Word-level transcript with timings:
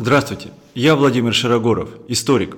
Здравствуйте, 0.00 0.50
я 0.76 0.94
Владимир 0.94 1.34
Широгоров, 1.34 1.88
историк, 2.06 2.56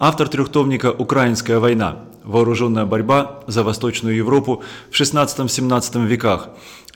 автор 0.00 0.26
трехтомника 0.26 0.90
«Украинская 0.90 1.60
война. 1.60 2.06
Вооруженная 2.24 2.84
борьба 2.84 3.44
за 3.46 3.62
Восточную 3.62 4.16
Европу 4.16 4.64
в 4.90 5.00
16-17 5.00 6.04
веках» 6.08 6.48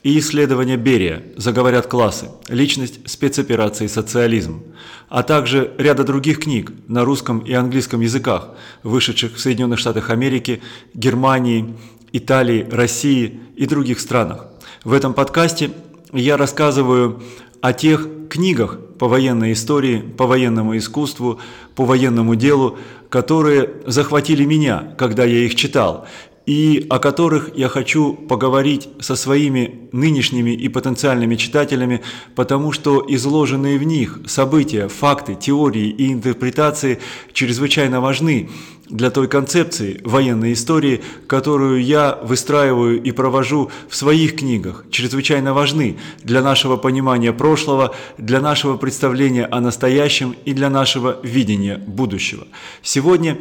и 0.03 0.19
исследования 0.19 0.75
Берия 0.75 1.23
«Заговорят 1.37 1.87
классы. 1.87 2.27
Личность 2.49 3.09
спецоперации 3.09 3.87
социализм», 3.87 4.63
а 5.07 5.23
также 5.23 5.71
ряда 5.77 6.03
других 6.03 6.41
книг 6.41 6.73
на 6.89 7.05
русском 7.05 7.39
и 7.39 7.53
английском 7.53 8.01
языках, 8.01 8.49
вышедших 8.83 9.35
в 9.35 9.39
Соединенных 9.39 9.79
Штатах 9.79 10.09
Америки, 10.09 10.61
Германии, 10.93 11.73
Италии, 12.11 12.67
России 12.69 13.39
и 13.55 13.65
других 13.65 14.01
странах. 14.01 14.47
В 14.83 14.91
этом 14.91 15.13
подкасте 15.13 15.71
я 16.11 16.35
рассказываю 16.35 17.23
о 17.61 17.71
тех 17.71 18.09
книгах 18.29 18.79
по 18.97 19.07
военной 19.07 19.53
истории, 19.53 19.97
по 19.99 20.25
военному 20.25 20.77
искусству, 20.77 21.39
по 21.75 21.85
военному 21.85 22.35
делу, 22.35 22.77
которые 23.09 23.69
захватили 23.85 24.45
меня, 24.45 24.95
когда 24.97 25.23
я 25.23 25.39
их 25.39 25.55
читал, 25.55 26.07
и 26.45 26.85
о 26.89 26.99
которых 26.99 27.51
я 27.55 27.69
хочу 27.69 28.13
поговорить 28.13 28.87
со 28.99 29.15
своими 29.15 29.89
нынешними 29.91 30.51
и 30.51 30.69
потенциальными 30.69 31.35
читателями, 31.35 32.01
потому 32.35 32.71
что 32.71 33.03
изложенные 33.07 33.77
в 33.77 33.83
них 33.83 34.19
события, 34.27 34.87
факты, 34.87 35.35
теории 35.35 35.89
и 35.89 36.11
интерпретации 36.11 36.99
чрезвычайно 37.33 38.01
важны 38.01 38.49
для 38.89 39.09
той 39.09 39.27
концепции 39.27 39.99
военной 40.03 40.53
истории, 40.53 41.01
которую 41.27 41.83
я 41.83 42.19
выстраиваю 42.21 43.01
и 43.01 43.11
провожу 43.11 43.71
в 43.89 43.95
своих 43.95 44.35
книгах, 44.35 44.85
чрезвычайно 44.91 45.53
важны 45.53 45.97
для 46.23 46.43
нашего 46.43 46.77
понимания 46.77 47.33
прошлого, 47.33 47.95
для 48.19 48.39
нашего 48.39 48.77
представления 48.77 49.45
о 49.45 49.59
настоящем 49.59 50.35
и 50.45 50.53
для 50.53 50.69
нашего 50.69 51.19
видения 51.23 51.77
будущего. 51.77 52.47
Сегодня 52.83 53.39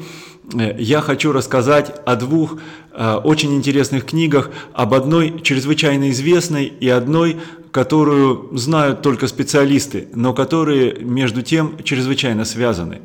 я 0.52 1.00
хочу 1.00 1.32
рассказать 1.32 1.94
о 2.04 2.16
двух 2.16 2.58
э, 2.92 3.14
очень 3.24 3.54
интересных 3.54 4.06
книгах, 4.06 4.50
об 4.72 4.94
одной 4.94 5.40
чрезвычайно 5.42 6.10
известной 6.10 6.66
и 6.66 6.88
одной, 6.88 7.38
которую 7.70 8.56
знают 8.56 9.02
только 9.02 9.26
специалисты, 9.26 10.08
но 10.14 10.32
которые 10.32 10.94
между 11.00 11.42
тем 11.42 11.82
чрезвычайно 11.82 12.44
связаны. 12.44 13.00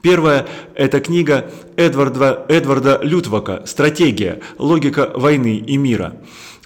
Первая– 0.00 0.46
это 0.74 1.00
книга 1.00 1.50
Эдварда, 1.76 2.46
Эдварда 2.48 3.00
Лютвака 3.02 3.62
«Стратегия. 3.66 4.40
Логика 4.58 5.10
войны 5.14 5.56
и 5.56 5.76
мира». 5.76 6.14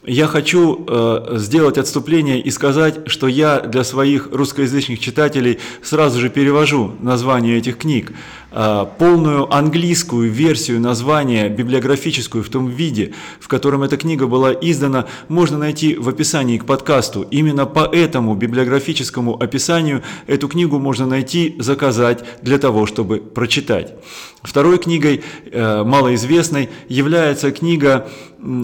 Я 0.04 0.26
хочу 0.26 0.86
э, 0.88 1.36
сделать 1.36 1.76
отступление 1.76 2.40
и 2.40 2.50
сказать, 2.50 3.00
что 3.06 3.28
я 3.28 3.60
для 3.60 3.84
своих 3.84 4.28
русскоязычных 4.32 4.98
читателей 4.98 5.58
сразу 5.82 6.20
же 6.20 6.30
перевожу 6.30 6.92
название 7.00 7.58
этих 7.58 7.76
книг. 7.76 8.12
Э, 8.52 8.84
полную 8.98 9.52
английскую 9.52 10.30
версию 10.30 10.80
названия, 10.80 11.48
библиографическую 11.48 12.42
в 12.42 12.48
том 12.48 12.66
виде, 12.66 13.14
в 13.38 13.46
котором 13.46 13.82
эта 13.82 13.96
книга 13.96 14.26
была 14.26 14.52
издана, 14.52 15.06
можно 15.28 15.56
найти 15.56 15.94
в 15.94 16.08
описании 16.08 16.58
к 16.58 16.64
подкасту. 16.64 17.22
Именно 17.30 17.66
по 17.66 17.80
этому 17.80 18.34
библиографическому 18.34 19.40
описанию 19.40 20.02
эту 20.26 20.48
книгу 20.48 20.78
можно 20.78 21.06
найти, 21.06 21.54
заказать 21.58 22.24
для 22.42 22.58
того, 22.58 22.86
чтобы 22.86 23.18
прочитать. 23.18 23.94
Второй 24.42 24.78
книгой, 24.78 25.22
э, 25.52 25.84
малоизвестной, 25.84 26.70
является 26.88 27.52
книга 27.52 28.08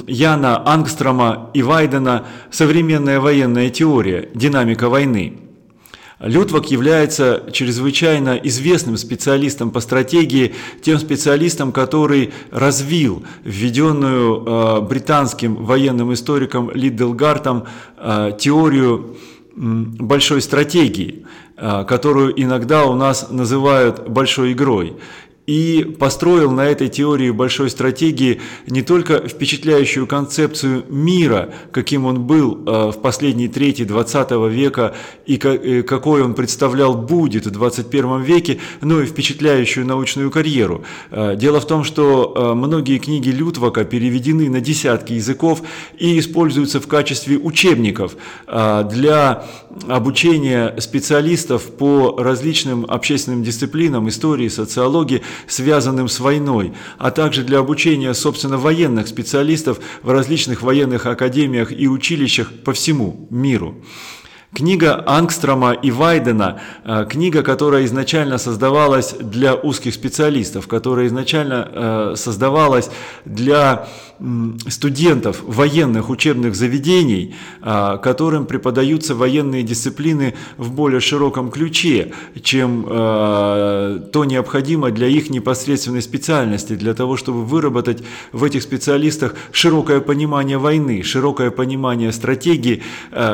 Яна 0.09 0.67
Ангстрома 0.67 1.51
и 1.55 1.63
Вайдена 1.63 2.25
«Современная 2.51 3.21
военная 3.21 3.71
теория. 3.71 4.31
Динамика 4.35 4.89
войны». 4.89 5.46
Лютвак 6.19 6.71
является 6.71 7.45
чрезвычайно 7.53 8.41
известным 8.43 8.97
специалистом 8.97 9.71
по 9.71 9.81
стратегии, 9.81 10.55
тем 10.81 10.99
специалистом, 10.99 11.73
который 11.73 12.33
развил 12.51 13.23
введенную 13.45 14.45
э, 14.47 14.81
британским 14.81 15.57
военным 15.57 16.15
историком 16.15 16.71
Лидделгартом 16.73 17.65
э, 17.99 18.33
теорию 18.39 19.17
большой 19.55 20.41
стратегии, 20.41 21.27
э, 21.59 21.85
которую 21.87 22.33
иногда 22.43 22.87
у 22.87 22.95
нас 22.95 23.31
называют 23.31 24.09
большой 24.09 24.53
игрой 24.53 24.97
и 25.47 25.85
построил 25.99 26.51
на 26.51 26.63
этой 26.63 26.89
теории 26.89 27.31
большой 27.31 27.71
стратегии 27.71 28.41
не 28.67 28.83
только 28.83 29.27
впечатляющую 29.29 30.07
концепцию 30.07 30.85
мира, 30.89 31.51
каким 31.71 32.05
он 32.05 32.23
был 32.23 32.65
э, 32.67 32.91
в 32.91 33.01
последней 33.01 33.49
трети 33.49 33.85
20 33.85 34.31
века 34.51 34.95
и 35.25 35.41
э, 35.43 35.83
какой 35.83 36.23
он 36.23 36.35
представлял 36.35 36.95
будет 36.95 37.47
в 37.47 37.51
21 37.51 38.23
веке, 38.23 38.59
но 38.81 39.01
и 39.01 39.07
впечатляющую 39.07 39.87
научную 39.87 40.31
карьеру. 40.31 40.85
Э, 41.11 41.37
дело 41.37 41.61
в 41.61 41.67
том, 41.67 41.85
что 41.85 42.55
многие 42.57 42.99
книги 42.99 43.31
Лютвака 43.31 43.85
переведены 43.85 44.51
на 44.51 44.61
десятки 44.61 45.13
языков 45.13 45.63
и 45.99 46.19
используются 46.19 46.81
в 46.81 46.89
качестве 46.89 47.39
учебников 47.39 48.17
для 48.47 49.45
обучения 49.89 50.75
специалистов 50.79 51.63
по 51.63 52.17
различным 52.19 52.85
общественным 52.89 53.43
дисциплинам, 53.43 54.09
истории, 54.09 54.49
социологии, 54.49 55.23
связанным 55.47 56.09
с 56.09 56.21
войной, 56.21 56.73
а 56.99 57.11
также 57.11 57.43
для 57.43 57.59
обучения, 57.59 58.15
собственно, 58.15 58.59
военных 58.59 59.09
специалистов 59.09 59.81
в 60.03 60.11
различных 60.11 60.63
военных 60.63 61.07
академиях 61.07 61.73
и 61.73 61.89
училищах 61.89 62.53
по 62.65 62.73
всему 62.73 63.27
миру. 63.31 63.77
Книга 64.57 65.05
Ангстрома 65.07 65.73
и 65.73 65.91
Вайдена, 65.91 66.61
э, 66.83 67.05
книга, 67.11 67.43
которая 67.43 67.85
изначально 67.85 68.39
создавалась 68.39 69.13
для 69.13 69.55
узких 69.55 69.93
специалистов, 69.93 70.67
которая 70.67 71.09
изначально 71.09 71.69
э, 71.71 72.15
создавалась 72.17 72.89
для 73.27 73.87
студентов 74.69 75.43
военных 75.47 76.09
учебных 76.09 76.55
заведений, 76.55 77.35
э, 77.61 77.99
которым 78.03 78.47
преподаются 78.47 79.15
военные 79.15 79.63
дисциплины 79.63 80.33
в 80.57 80.73
более 80.73 81.01
широком 81.01 81.51
ключе, 81.51 82.13
чем 82.43 82.85
то 82.87 84.25
необходимо 84.25 84.91
для 84.91 85.07
их 85.07 85.29
непосредственной 85.31 86.01
специальности, 86.01 86.77
для 86.77 86.95
того, 86.95 87.17
чтобы 87.17 87.45
выработать 87.45 88.03
в 88.33 88.45
этих 88.45 88.63
специалистах 88.63 89.35
широкое 89.53 90.01
понимание 90.01 90.57
войны, 90.57 91.03
широкое 91.03 91.51
понимание 91.51 92.13
стратегии, 92.13 92.83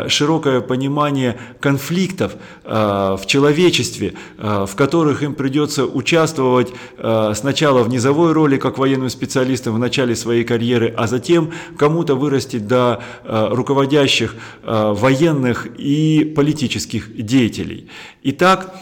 широкое 0.08 0.60
понимание 0.60 1.11
понимание 1.12 1.36
конфликтов 1.60 2.32
э, 2.64 3.16
в 3.20 3.26
человечестве, 3.26 4.14
э, 4.38 4.66
в 4.68 4.74
которых 4.74 5.22
им 5.22 5.34
придется 5.34 5.84
участвовать 5.84 6.72
э, 6.98 7.32
сначала 7.34 7.82
в 7.82 7.88
низовой 7.88 8.32
роли, 8.32 8.56
как 8.56 8.78
военным 8.78 9.10
специалистам 9.10 9.74
в 9.74 9.78
начале 9.78 10.16
своей 10.16 10.44
карьеры, 10.44 10.94
а 10.96 11.06
затем 11.06 11.52
кому-то 11.78 12.14
вырасти 12.14 12.58
до 12.58 13.02
руководящих 13.24 14.34
военных 14.64 15.66
и 15.78 16.32
политических 16.36 17.24
деятелей. 17.24 17.88
Итак, 18.22 18.74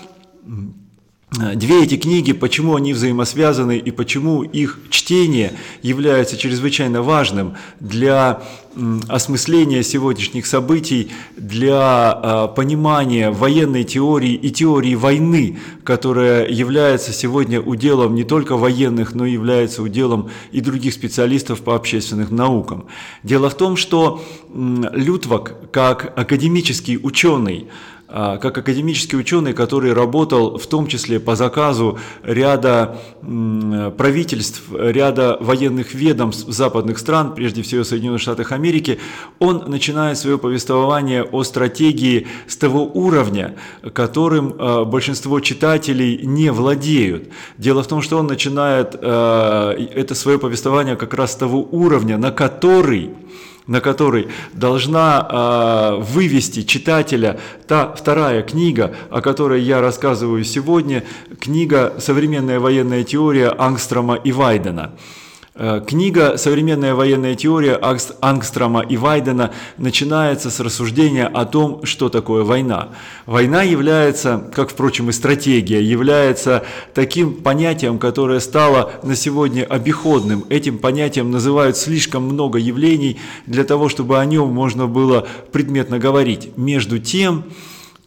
Две 1.30 1.84
эти 1.84 1.96
книги, 1.96 2.32
почему 2.32 2.74
они 2.74 2.92
взаимосвязаны 2.92 3.78
и 3.78 3.92
почему 3.92 4.42
их 4.42 4.80
чтение 4.90 5.52
является 5.80 6.36
чрезвычайно 6.36 7.02
важным 7.02 7.54
для 7.78 8.42
осмысления 9.08 9.84
сегодняшних 9.84 10.46
событий, 10.46 11.10
для 11.36 12.12
а, 12.12 12.48
понимания 12.48 13.30
военной 13.30 13.84
теории 13.84 14.32
и 14.32 14.50
теории 14.50 14.94
войны, 14.94 15.58
которая 15.84 16.48
является 16.48 17.12
сегодня 17.12 17.60
уделом 17.60 18.14
не 18.14 18.24
только 18.24 18.56
военных, 18.56 19.14
но 19.14 19.26
и 19.26 19.32
является 19.32 19.82
уделом 19.82 20.30
и 20.50 20.60
других 20.60 20.94
специалистов 20.94 21.62
по 21.62 21.74
общественным 21.74 22.34
наукам. 22.34 22.86
Дело 23.22 23.50
в 23.50 23.56
том, 23.56 23.76
что 23.76 24.22
Лютвак, 24.52 25.70
как 25.72 26.12
академический 26.16 26.98
ученый, 27.00 27.68
как 28.10 28.58
академический 28.58 29.18
ученый, 29.18 29.52
который 29.52 29.92
работал 29.92 30.58
в 30.58 30.66
том 30.66 30.86
числе 30.86 31.20
по 31.20 31.36
заказу 31.36 31.98
ряда 32.22 32.98
правительств, 33.96 34.62
ряда 34.72 35.36
военных 35.40 35.94
ведомств 35.94 36.48
западных 36.48 36.98
стран, 36.98 37.34
прежде 37.34 37.62
всего 37.62 37.84
Соединенных 37.84 38.20
Штатов 38.20 38.52
Америки, 38.52 38.98
он 39.38 39.64
начинает 39.68 40.18
свое 40.18 40.38
повествование 40.38 41.24
о 41.24 41.42
стратегии 41.44 42.26
с 42.46 42.56
того 42.56 42.84
уровня, 42.84 43.56
которым 43.92 44.54
а, 44.58 44.84
большинство 44.84 45.40
читателей 45.40 46.20
не 46.24 46.50
владеют. 46.50 47.28
Дело 47.58 47.82
в 47.82 47.86
том, 47.86 48.02
что 48.02 48.18
он 48.18 48.26
начинает 48.26 48.96
а, 49.00 49.72
это 49.72 50.14
свое 50.14 50.38
повествование 50.38 50.96
как 50.96 51.14
раз 51.14 51.32
с 51.32 51.36
того 51.36 51.66
уровня, 51.70 52.18
на 52.18 52.30
который 52.30 53.10
на 53.70 53.80
который 53.80 54.26
должна 54.52 55.28
э, 55.30 56.02
вывести 56.02 56.62
читателя 56.62 57.38
та 57.68 57.94
вторая 57.94 58.42
книга, 58.42 58.96
о 59.10 59.20
которой 59.20 59.62
я 59.62 59.80
рассказываю 59.80 60.42
сегодня, 60.42 61.04
книга 61.38 61.94
«Современная 62.00 62.58
военная 62.58 63.04
теория» 63.04 63.54
Ангстрома 63.56 64.16
и 64.16 64.32
Вайдена. 64.32 64.90
Э, 65.62 65.82
книга 65.86 66.38
«Современная 66.38 66.94
военная 66.94 67.34
теория» 67.34 67.78
Ангстрома 68.22 68.80
и 68.80 68.96
Вайдена 68.96 69.50
начинается 69.76 70.50
с 70.50 70.58
рассуждения 70.58 71.26
о 71.26 71.44
том, 71.44 71.84
что 71.84 72.08
такое 72.08 72.44
война. 72.44 72.88
Война 73.26 73.62
является, 73.62 74.42
как, 74.54 74.70
впрочем, 74.70 75.10
и 75.10 75.12
стратегия, 75.12 75.82
является 75.82 76.64
таким 76.94 77.34
понятием, 77.34 77.98
которое 77.98 78.40
стало 78.40 78.92
на 79.02 79.14
сегодня 79.14 79.64
обиходным. 79.64 80.46
Этим 80.48 80.78
понятием 80.78 81.30
называют 81.30 81.76
слишком 81.76 82.22
много 82.22 82.58
явлений 82.58 83.18
для 83.44 83.64
того, 83.64 83.90
чтобы 83.90 84.18
о 84.18 84.24
нем 84.24 84.48
можно 84.48 84.86
было 84.86 85.28
предметно 85.52 85.98
говорить. 85.98 86.56
Между 86.56 86.98
тем, 86.98 87.44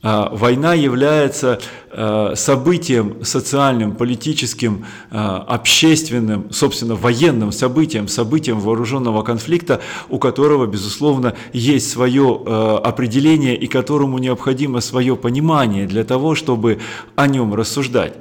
война 0.03 0.73
является 0.73 1.61
а, 1.89 2.33
событием 2.35 3.23
социальным, 3.23 3.95
политическим, 3.95 4.85
а, 5.11 5.45
общественным, 5.47 6.51
собственно, 6.51 6.95
военным 6.95 7.53
событием, 7.53 8.09
событием 8.09 8.59
вооруженного 8.59 9.23
конфликта, 9.23 9.79
у 10.09 10.19
которого, 10.19 10.65
безусловно, 10.67 11.35
есть 11.53 11.89
свое 11.89 12.41
определение 12.83 13.55
и 13.55 13.67
которому 13.67 14.17
необходимо 14.17 14.81
свое 14.81 15.15
понимание 15.15 15.87
для 15.87 16.03
того, 16.03 16.35
чтобы 16.35 16.79
о 17.15 17.27
нем 17.27 17.53
рассуждать. 17.53 18.13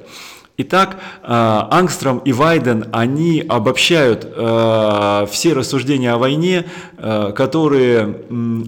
Итак, 0.58 1.00
э, 1.22 1.28
Ангстром 1.28 2.18
и 2.18 2.32
Вайден, 2.32 2.88
они 2.92 3.42
обобщают 3.48 4.28
э, 4.30 5.26
все 5.30 5.54
рассуждения 5.54 6.12
о 6.12 6.18
войне, 6.18 6.66
э, 6.98 7.32
которые 7.34 8.18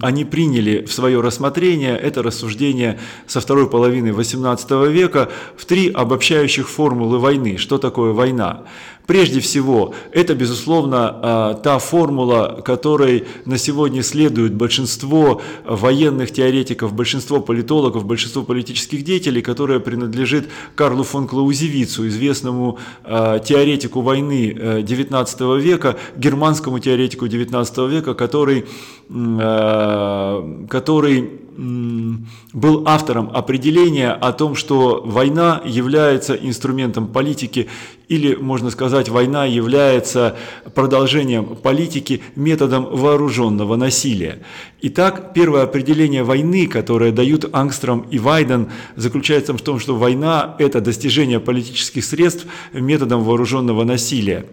они 0.01 0.25
приняли 0.25 0.83
в 0.83 0.91
свое 0.91 1.21
рассмотрение, 1.21 1.95
это 1.95 2.23
рассуждение 2.23 2.99
со 3.27 3.39
второй 3.39 3.69
половины 3.69 4.07
XVIII 4.07 4.89
века, 4.91 5.29
в 5.55 5.65
три 5.65 5.91
обобщающих 5.91 6.67
формулы 6.67 7.19
войны. 7.19 7.57
Что 7.57 7.77
такое 7.77 8.13
война? 8.13 8.63
Прежде 9.05 9.39
всего, 9.39 9.93
это, 10.11 10.33
безусловно, 10.33 11.59
та 11.63 11.77
формула, 11.77 12.63
которой 12.65 13.25
на 13.45 13.59
сегодня 13.59 14.01
следует 14.01 14.55
большинство 14.55 15.43
военных 15.63 16.31
теоретиков, 16.31 16.91
большинство 16.91 17.39
политологов, 17.39 18.03
большинство 18.03 18.41
политических 18.41 19.03
деятелей, 19.03 19.43
которая 19.43 19.77
принадлежит 19.77 20.49
Карлу 20.73 21.03
фон 21.03 21.27
Клаузевицу, 21.75 22.07
известному 22.07 22.79
а, 23.03 23.39
теоретику 23.39 24.01
войны 24.01 24.51
XIX 24.83 25.27
э, 25.39 25.61
века, 25.61 25.97
германскому 26.15 26.79
теоретику 26.79 27.25
XIX 27.25 27.89
века, 27.89 28.13
который, 28.13 28.65
который 29.07 31.29
был 32.53 32.83
автором 32.85 33.31
определения 33.33 34.11
о 34.11 34.33
том, 34.33 34.55
что 34.55 35.01
война 35.05 35.61
является 35.65 36.33
инструментом 36.33 37.07
политики 37.07 37.69
или, 38.09 38.35
можно 38.35 38.69
сказать, 38.69 39.09
война 39.09 39.45
является 39.45 40.35
продолжением 40.73 41.55
политики 41.55 42.21
методом 42.35 42.85
вооруженного 42.85 43.77
насилия. 43.77 44.39
Итак, 44.81 45.33
первое 45.33 45.63
определение 45.63 46.23
войны, 46.23 46.67
которое 46.67 47.11
дают 47.11 47.45
Ангстром 47.53 48.05
и 48.11 48.19
Вайден, 48.19 48.69
заключается 48.95 49.53
в 49.53 49.61
том, 49.61 49.79
что 49.79 49.95
война– 49.95 50.55
это 50.59 50.81
достижение 50.81 51.39
политических 51.39 52.03
средств 52.03 52.45
методом 52.73 53.23
вооруженного 53.23 53.85
насилия 53.85 54.45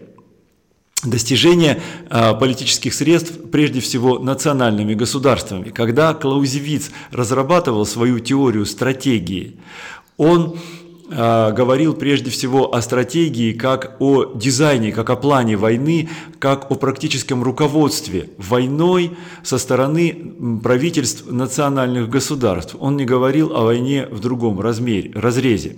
достижение 1.03 1.81
э, 2.09 2.33
политических 2.33 2.93
средств 2.93 3.33
прежде 3.51 3.79
всего 3.79 4.19
национальными 4.19 4.93
государствами. 4.93 5.69
Когда 5.69 6.13
Клаузевиц 6.13 6.91
разрабатывал 7.11 7.85
свою 7.85 8.19
теорию 8.19 8.65
стратегии, 8.65 9.57
он 10.17 10.57
э, 11.09 11.51
говорил 11.51 11.93
прежде 11.93 12.29
всего 12.29 12.73
о 12.73 12.81
стратегии 12.81 13.53
как 13.53 13.97
о 13.99 14.33
дизайне, 14.35 14.91
как 14.91 15.09
о 15.09 15.15
плане 15.15 15.57
войны, 15.57 16.09
как 16.39 16.71
о 16.71 16.75
практическом 16.75 17.43
руководстве 17.43 18.29
войной 18.37 19.11
со 19.43 19.57
стороны 19.57 20.59
правительств 20.63 21.25
национальных 21.29 22.09
государств. 22.09 22.75
Он 22.79 22.97
не 22.97 23.05
говорил 23.05 23.55
о 23.55 23.63
войне 23.63 24.07
в 24.09 24.19
другом 24.19 24.59
размере, 24.59 25.11
разрезе. 25.13 25.77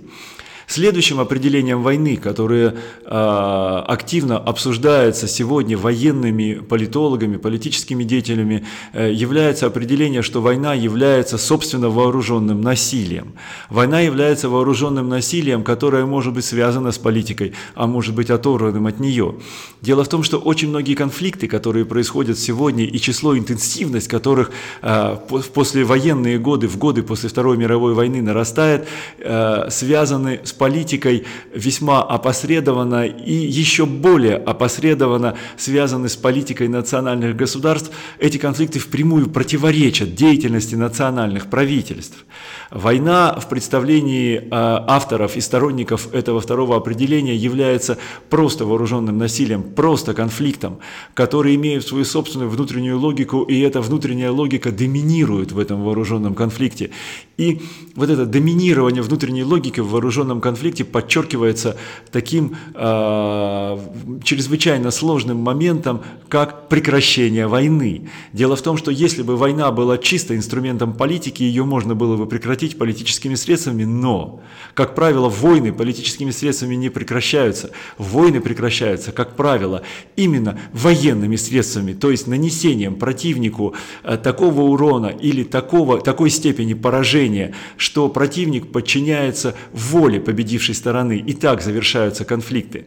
Следующим 0.66 1.20
определением 1.20 1.82
войны, 1.82 2.16
которое 2.16 2.74
э, 3.04 3.84
активно 3.86 4.36
обсуждается 4.36 5.28
сегодня 5.28 5.78
военными 5.78 6.54
политологами, 6.54 7.36
политическими 7.36 8.02
деятелями, 8.02 8.66
э, 8.92 9.12
является 9.12 9.66
определение, 9.66 10.22
что 10.22 10.42
война 10.42 10.74
является 10.74 11.38
собственно 11.38 11.88
вооруженным 11.88 12.60
насилием. 12.62 13.34
Война 13.70 14.00
является 14.00 14.48
вооруженным 14.48 15.08
насилием, 15.08 15.62
которое 15.62 16.04
может 16.04 16.34
быть 16.34 16.44
связано 16.44 16.90
с 16.90 16.98
политикой, 16.98 17.52
а 17.76 17.86
может 17.86 18.16
быть 18.16 18.30
оторванным 18.30 18.88
от 18.88 18.98
нее. 18.98 19.36
Дело 19.82 20.02
в 20.02 20.08
том, 20.08 20.24
что 20.24 20.38
очень 20.38 20.70
многие 20.70 20.94
конфликты, 20.94 21.46
которые 21.46 21.84
происходят 21.84 22.40
сегодня, 22.40 22.84
и 22.84 22.98
число, 22.98 23.38
интенсивность 23.38 24.08
которых 24.08 24.50
э, 24.82 25.16
в 25.28 25.48
послевоенные 25.50 26.40
годы, 26.40 26.66
в 26.66 26.76
годы 26.76 27.04
после 27.04 27.28
Второй 27.28 27.56
мировой 27.56 27.94
войны 27.94 28.20
нарастает, 28.20 28.88
э, 29.18 29.68
связаны 29.70 30.40
с 30.42 30.55
политикой 30.56 31.24
весьма 31.54 32.02
опосредованно 32.02 33.06
и 33.06 33.32
еще 33.32 33.86
более 33.86 34.36
опосредованно 34.36 35.36
связаны 35.56 36.08
с 36.08 36.16
политикой 36.16 36.68
национальных 36.68 37.36
государств, 37.36 37.90
эти 38.18 38.38
конфликты 38.38 38.78
впрямую 38.78 39.28
противоречат 39.30 40.14
деятельности 40.14 40.74
национальных 40.74 41.48
правительств. 41.48 42.24
Война 42.70 43.38
в 43.38 43.48
представлении 43.48 44.38
э, 44.38 44.46
авторов 44.50 45.36
и 45.36 45.40
сторонников 45.40 46.12
этого 46.12 46.40
второго 46.40 46.76
определения 46.76 47.36
является 47.36 47.98
просто 48.28 48.64
вооруженным 48.64 49.18
насилием, 49.18 49.62
просто 49.62 50.14
конфликтом, 50.14 50.78
который 51.14 51.54
имеет 51.54 51.86
свою 51.86 52.04
собственную 52.04 52.50
внутреннюю 52.50 52.98
логику, 52.98 53.42
и 53.42 53.60
эта 53.60 53.80
внутренняя 53.80 54.30
логика 54.30 54.72
доминирует 54.72 55.52
в 55.52 55.58
этом 55.58 55.84
вооруженном 55.84 56.34
конфликте. 56.34 56.90
И 57.36 57.60
вот 57.94 58.10
это 58.10 58.26
доминирование 58.26 59.02
внутренней 59.02 59.44
логики 59.44 59.80
в 59.80 59.90
вооруженном 59.90 60.40
конфликте 60.46 60.84
подчеркивается 60.84 61.76
таким 62.12 62.56
э, 62.72 63.78
чрезвычайно 64.22 64.92
сложным 64.92 65.38
моментом, 65.38 66.02
как 66.28 66.68
прекращение 66.68 67.48
войны. 67.48 68.08
Дело 68.32 68.54
в 68.54 68.62
том, 68.62 68.76
что 68.76 68.92
если 68.92 69.22
бы 69.22 69.36
война 69.36 69.72
была 69.72 69.98
чисто 69.98 70.36
инструментом 70.36 70.92
политики, 70.92 71.42
ее 71.42 71.64
можно 71.64 71.96
было 71.96 72.16
бы 72.16 72.26
прекратить 72.26 72.78
политическими 72.78 73.34
средствами, 73.34 73.82
но, 73.82 74.40
как 74.74 74.94
правило, 74.94 75.28
войны 75.28 75.72
политическими 75.72 76.30
средствами 76.30 76.76
не 76.76 76.90
прекращаются. 76.90 77.72
Войны 77.98 78.40
прекращаются, 78.40 79.10
как 79.10 79.34
правило, 79.34 79.82
именно 80.14 80.60
военными 80.72 81.34
средствами, 81.34 81.92
то 81.92 82.12
есть 82.12 82.28
нанесением 82.28 82.94
противнику 82.94 83.74
э, 84.04 84.16
такого 84.16 84.60
урона 84.60 85.08
или 85.08 85.42
такого, 85.42 86.00
такой 86.00 86.30
степени 86.30 86.74
поражения, 86.74 87.52
что 87.76 88.08
противник 88.08 88.70
подчиняется 88.70 89.56
воле 89.72 90.20
победившей 90.36 90.74
стороны, 90.74 91.18
и 91.18 91.32
так 91.32 91.62
завершаются 91.62 92.26
конфликты. 92.26 92.84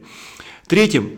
Третьим 0.67 1.09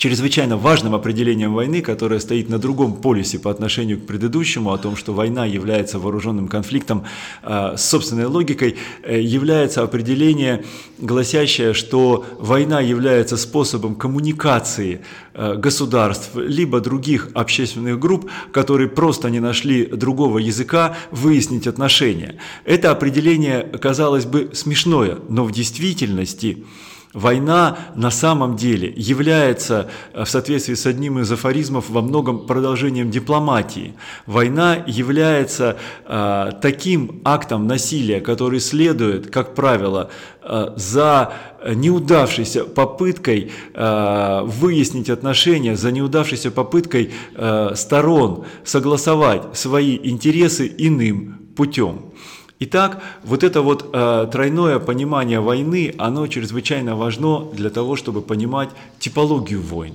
чрезвычайно 0.00 0.56
важным 0.56 0.94
определением 0.94 1.52
войны, 1.52 1.82
которое 1.82 2.20
стоит 2.20 2.48
на 2.48 2.58
другом 2.58 2.94
полюсе 2.94 3.38
по 3.38 3.50
отношению 3.50 3.98
к 3.98 4.06
предыдущему, 4.06 4.72
о 4.72 4.78
том, 4.78 4.96
что 4.96 5.12
война 5.12 5.44
является 5.44 5.98
вооруженным 5.98 6.48
конфликтом 6.48 7.04
э, 7.42 7.74
с 7.76 7.84
собственной 7.84 8.24
логикой, 8.24 8.76
э, 9.02 9.20
является 9.20 9.82
определение, 9.82 10.64
гласящее, 10.96 11.74
что 11.74 12.24
война 12.38 12.80
является 12.80 13.36
способом 13.36 13.94
коммуникации 13.94 15.02
э, 15.34 15.56
государств, 15.56 16.30
либо 16.34 16.80
других 16.80 17.28
общественных 17.34 17.98
групп, 17.98 18.30
которые 18.52 18.88
просто 18.88 19.28
не 19.28 19.38
нашли 19.38 19.84
другого 19.84 20.38
языка 20.38 20.96
выяснить 21.10 21.66
отношения. 21.66 22.36
Это 22.64 22.90
определение, 22.90 23.64
казалось 23.64 24.24
бы, 24.24 24.48
смешное, 24.54 25.18
но 25.28 25.44
в 25.44 25.52
действительности 25.52 26.64
Война 27.12 27.76
на 27.96 28.10
самом 28.12 28.54
деле 28.54 28.92
является, 28.96 29.90
э, 30.12 30.24
в 30.24 30.28
соответствии 30.28 30.74
с 30.74 30.86
одним 30.86 31.18
из 31.18 31.32
афоризмов, 31.32 31.90
во 31.90 32.02
многом 32.02 32.46
продолжением 32.46 33.10
дипломатии. 33.10 33.94
Война 34.26 34.76
является 34.86 35.76
э, 36.06 36.52
таким 36.62 37.20
актом 37.24 37.66
насилия, 37.66 38.20
который 38.20 38.60
следует, 38.60 39.28
как 39.28 39.56
правило, 39.56 40.10
э, 40.42 40.72
за 40.76 41.32
неудавшейся 41.66 42.64
попыткой 42.64 43.50
э, 43.74 44.40
выяснить 44.44 45.10
отношения, 45.10 45.76
за 45.76 45.90
неудавшейся 45.90 46.52
попыткой 46.52 47.10
э, 47.34 47.72
сторон 47.74 48.44
согласовать 48.64 49.56
свои 49.56 49.98
интересы 50.00 50.72
иным 50.78 51.48
путем. 51.56 52.12
Итак, 52.62 53.02
вот 53.24 53.42
это 53.42 53.62
вот 53.62 53.88
э, 53.90 54.28
тройное 54.30 54.78
понимание 54.78 55.40
войны, 55.40 55.94
оно 55.96 56.26
чрезвычайно 56.26 56.94
важно 56.94 57.46
для 57.54 57.70
того, 57.70 57.96
чтобы 57.96 58.20
понимать 58.20 58.68
типологию 58.98 59.62
войн. 59.62 59.94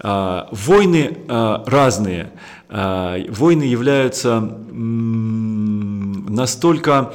Э, 0.00 0.44
войны 0.52 1.18
э, 1.26 1.58
разные. 1.66 2.30
Э, 2.68 3.24
войны 3.28 3.64
являются 3.64 4.40
настолько 6.30 7.14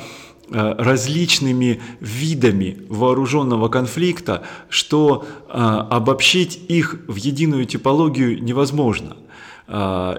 различными 0.49 1.81
видами 1.99 2.77
вооруженного 2.87 3.67
конфликта, 3.67 4.43
что 4.69 5.25
обобщить 5.49 6.57
их 6.69 7.01
в 7.07 7.15
единую 7.15 7.65
типологию 7.65 8.41
невозможно, 8.41 9.17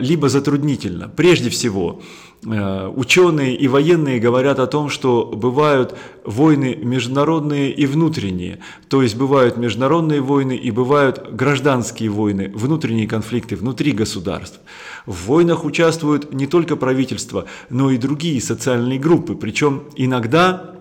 либо 0.01 0.29
затруднительно. 0.29 1.09
Прежде 1.09 1.49
всего, 1.49 2.03
Э, 2.03 2.28
ученые 2.45 3.57
и 3.57 3.67
военные 3.69 4.21
говорят 4.21 4.59
о 4.59 4.67
том, 4.67 4.89
что 4.89 5.25
бывают 5.27 5.97
войны 6.25 6.79
международные 6.81 7.73
и 7.73 7.87
внутренние. 7.87 8.61
То 8.89 9.03
есть 9.03 9.17
бывают 9.17 9.57
международные 9.57 10.21
войны 10.21 10.57
и 10.57 10.71
бывают 10.71 11.33
гражданские 11.33 12.11
войны, 12.11 12.53
внутренние 12.55 13.09
конфликты 13.09 13.57
внутри 13.57 13.93
государств. 13.93 14.61
В 15.07 15.27
войнах 15.27 15.65
участвуют 15.65 16.33
не 16.33 16.47
только 16.47 16.77
правительства, 16.77 17.47
но 17.71 17.91
и 17.91 17.99
другие 17.99 18.41
социальные 18.41 18.99
группы. 18.99 19.35
Причем 19.35 19.85
иногда 19.97 20.78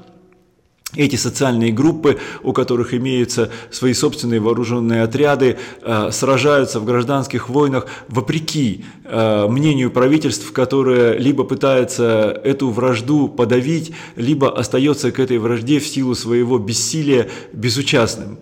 эти 0.96 1.18
социальные 1.18 1.74
группы, 1.74 2.18
у 2.44 2.54
которых 2.54 2.94
имеются 2.94 3.52
свои 3.72 3.94
собственные 3.94 4.40
вооруженные 4.40 5.04
отряды, 5.04 5.58
э, 5.82 6.10
сражаются 6.12 6.80
в 6.80 6.86
гражданских 6.86 7.50
войнах 7.50 7.88
вопреки 8.08 8.86
э, 9.04 9.48
мнению 9.50 9.92
правительств, 9.92 10.52
которое 10.54 11.18
либо 11.18 11.44
пытается 11.44 12.40
эту 12.44 12.70
вражду 12.70 13.28
подавить, 13.28 13.92
либо 14.16 14.58
остается 14.58 15.12
к 15.12 15.20
этой 15.20 15.40
вражде 15.40 15.80
в 15.80 15.88
силу 15.88 16.16
своего 16.16 16.58
бессилия 16.58 17.30
безучастным. 17.52 18.40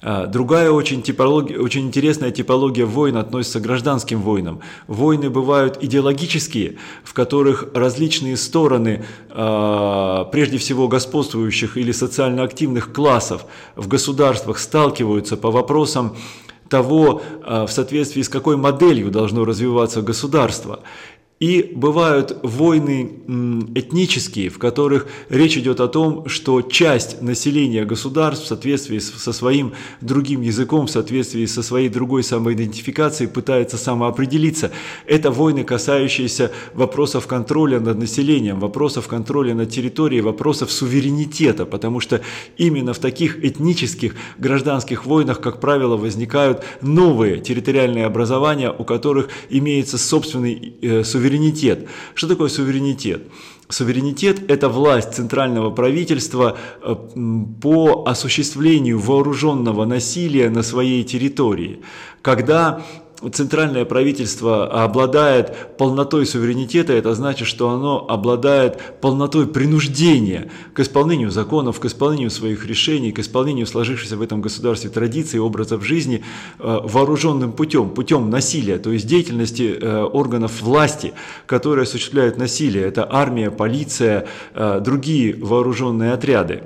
А, 0.00 0.26
другая 0.26 0.70
очень, 0.70 1.02
типология, 1.02 1.58
очень 1.58 1.86
интересная 1.86 2.30
типология 2.30 2.86
войн 2.86 3.16
относится 3.16 3.60
к 3.60 3.62
гражданским 3.62 4.22
войнам. 4.22 4.60
Войны 4.86 5.28
бывают 5.28 5.78
идеологические, 5.82 6.76
в 7.02 7.14
которых 7.14 7.68
различные 7.74 8.36
стороны, 8.36 9.04
а, 9.30 10.24
прежде 10.24 10.58
всего 10.58 10.88
господствующих 10.88 11.76
или 11.76 11.92
социально 11.92 12.44
активных 12.44 12.92
классов 12.92 13.46
в 13.74 13.88
государствах 13.88 14.58
сталкиваются 14.58 15.36
по 15.36 15.50
вопросам 15.50 16.16
того, 16.68 17.22
а, 17.42 17.66
в 17.66 17.72
соответствии 17.72 18.22
с 18.22 18.28
какой 18.28 18.56
моделью 18.56 19.10
должно 19.10 19.44
развиваться 19.44 20.02
государство. 20.02 20.80
И 21.40 21.70
бывают 21.72 22.36
войны 22.42 23.12
этнические, 23.76 24.48
в 24.48 24.58
которых 24.58 25.06
речь 25.28 25.56
идет 25.56 25.78
о 25.80 25.86
том, 25.86 26.28
что 26.28 26.62
часть 26.62 27.22
населения 27.22 27.84
государств 27.84 28.46
в 28.46 28.48
соответствии 28.48 28.98
со 28.98 29.32
своим 29.32 29.72
другим 30.00 30.40
языком, 30.40 30.86
в 30.86 30.90
соответствии 30.90 31.46
со 31.46 31.62
своей 31.62 31.88
другой 31.88 32.24
самоидентификацией 32.24 33.30
пытается 33.30 33.78
самоопределиться. 33.78 34.72
Это 35.06 35.30
войны, 35.30 35.62
касающиеся 35.62 36.50
вопросов 36.74 37.28
контроля 37.28 37.78
над 37.78 37.98
населением, 37.98 38.58
вопросов 38.58 39.06
контроля 39.06 39.54
над 39.54 39.70
территорией, 39.70 40.22
вопросов 40.22 40.72
суверенитета, 40.72 41.66
потому 41.66 42.00
что 42.00 42.20
именно 42.56 42.92
в 42.92 42.98
таких 42.98 43.44
этнических 43.44 44.16
гражданских 44.38 45.06
войнах, 45.06 45.40
как 45.40 45.60
правило, 45.60 45.96
возникают 45.96 46.64
новые 46.82 47.38
территориальные 47.38 48.06
образования, 48.06 48.74
у 48.76 48.82
которых 48.82 49.28
имеется 49.50 49.98
собственный 49.98 50.74
э, 50.82 51.04
суверенитет 51.04 51.27
суверенитет. 51.28 51.88
Что 52.14 52.28
такое 52.28 52.48
суверенитет? 52.48 53.22
Суверенитет– 53.68 54.40
это 54.50 54.68
власть 54.68 55.14
центрального 55.14 55.70
правительства 55.70 56.56
э, 56.82 56.96
по 57.60 58.04
осуществлению 58.06 58.98
вооруженного 58.98 59.84
насилия 59.84 60.48
на 60.48 60.62
своей 60.62 61.04
территории, 61.04 61.80
когда 62.22 62.82
центральное 63.32 63.84
правительство 63.84 64.84
обладает 64.84 65.76
полнотой 65.76 66.24
суверенитета, 66.24 66.92
это 66.92 67.14
значит, 67.14 67.48
что 67.48 67.70
оно 67.70 68.06
обладает 68.08 69.00
полнотой 69.00 69.48
принуждения 69.48 70.50
к 70.72 70.80
исполнению 70.80 71.30
законов, 71.30 71.80
к 71.80 71.84
исполнению 71.84 72.30
своих 72.30 72.64
решений, 72.64 73.10
к 73.10 73.18
исполнению 73.18 73.66
сложившихся 73.66 74.16
в 74.16 74.22
этом 74.22 74.40
государстве 74.40 74.90
традиций, 74.90 75.40
образов 75.40 75.84
жизни 75.84 76.22
э, 76.58 76.80
вооруженным 76.84 77.52
путем, 77.52 77.90
путем 77.90 78.30
насилия, 78.30 78.78
то 78.78 78.92
есть 78.92 79.06
деятельности 79.06 79.76
э, 79.80 80.02
органов 80.02 80.62
власти, 80.62 81.12
которые 81.46 81.84
осуществляют 81.84 82.38
насилие. 82.38 82.84
Это 82.84 83.08
армия, 83.10 83.50
полиция, 83.50 84.26
э, 84.54 84.80
другие 84.80 85.34
вооруженные 85.34 86.12
отряды. 86.12 86.62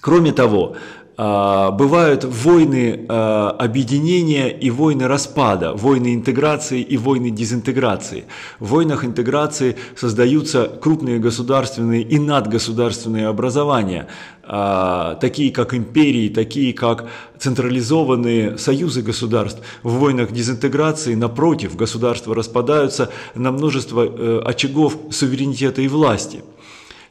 Кроме 0.00 0.32
того, 0.32 0.76
бывают 1.16 2.24
войны 2.24 3.04
а, 3.08 3.50
объединения 3.50 4.48
и 4.48 4.70
войны 4.70 5.06
распада, 5.06 5.74
войны 5.74 6.14
интеграции 6.14 6.80
и 6.80 6.96
войны 6.96 7.30
дезинтеграции. 7.30 8.24
В 8.58 8.68
войнах 8.68 9.04
интеграции 9.04 9.76
создаются 9.94 10.68
крупные 10.68 11.18
государственные 11.18 12.02
и 12.02 12.18
надгосударственные 12.18 13.26
образования, 13.26 14.08
а, 14.42 15.16
такие 15.16 15.52
как 15.52 15.74
империи, 15.74 16.30
такие 16.30 16.72
как 16.72 17.08
централизованные 17.38 18.56
союзы 18.56 19.02
государств. 19.02 19.60
В 19.82 19.92
войнах 19.98 20.32
дезинтеграции, 20.32 21.14
напротив, 21.14 21.76
государства 21.76 22.34
распадаются 22.34 23.10
на 23.34 23.52
множество 23.52 24.06
э, 24.06 24.42
очагов 24.44 24.96
суверенитета 25.10 25.82
и 25.82 25.88
власти– 25.88 26.40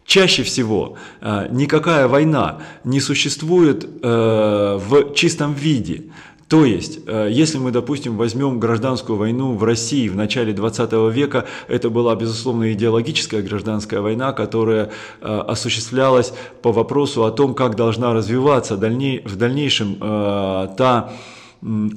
Чаще 0.05 0.43
всего 0.43 0.96
э, 1.22 1.48
никакая 1.51 2.08
война 2.08 2.60
не 2.84 3.00
существует 3.00 3.86
э, 3.86 4.79
в 4.81 5.13
чистом 5.13 5.53
виде. 5.53 6.05
То 6.48 6.65
есть, 6.65 7.00
э, 7.08 7.29
если 7.31 7.60
мы, 7.60 7.72
допустим, 7.72 8.17
возьмем 8.17 8.60
гражданскую 8.60 9.17
войну 9.17 9.53
в 9.53 9.63
России 9.63 10.10
в 10.10 10.15
начале 10.15 10.51
20 10.53 10.91
века, 11.13 11.46
это 11.67 11.89
была, 11.89 12.15
безусловно, 12.15 12.74
идеологическая 12.74 13.41
гражданская 13.41 14.01
война, 14.01 14.34
которая 14.34 14.91
осуществлялась 15.22 16.34
по 16.62 16.72
вопросу 16.72 17.24
о 17.24 17.31
том, 17.31 17.53
как 17.53 17.75
должна 17.75 18.13
развиваться 18.13 18.75
в 18.75 18.79
дальнейшем 19.38 19.96
та 19.96 21.13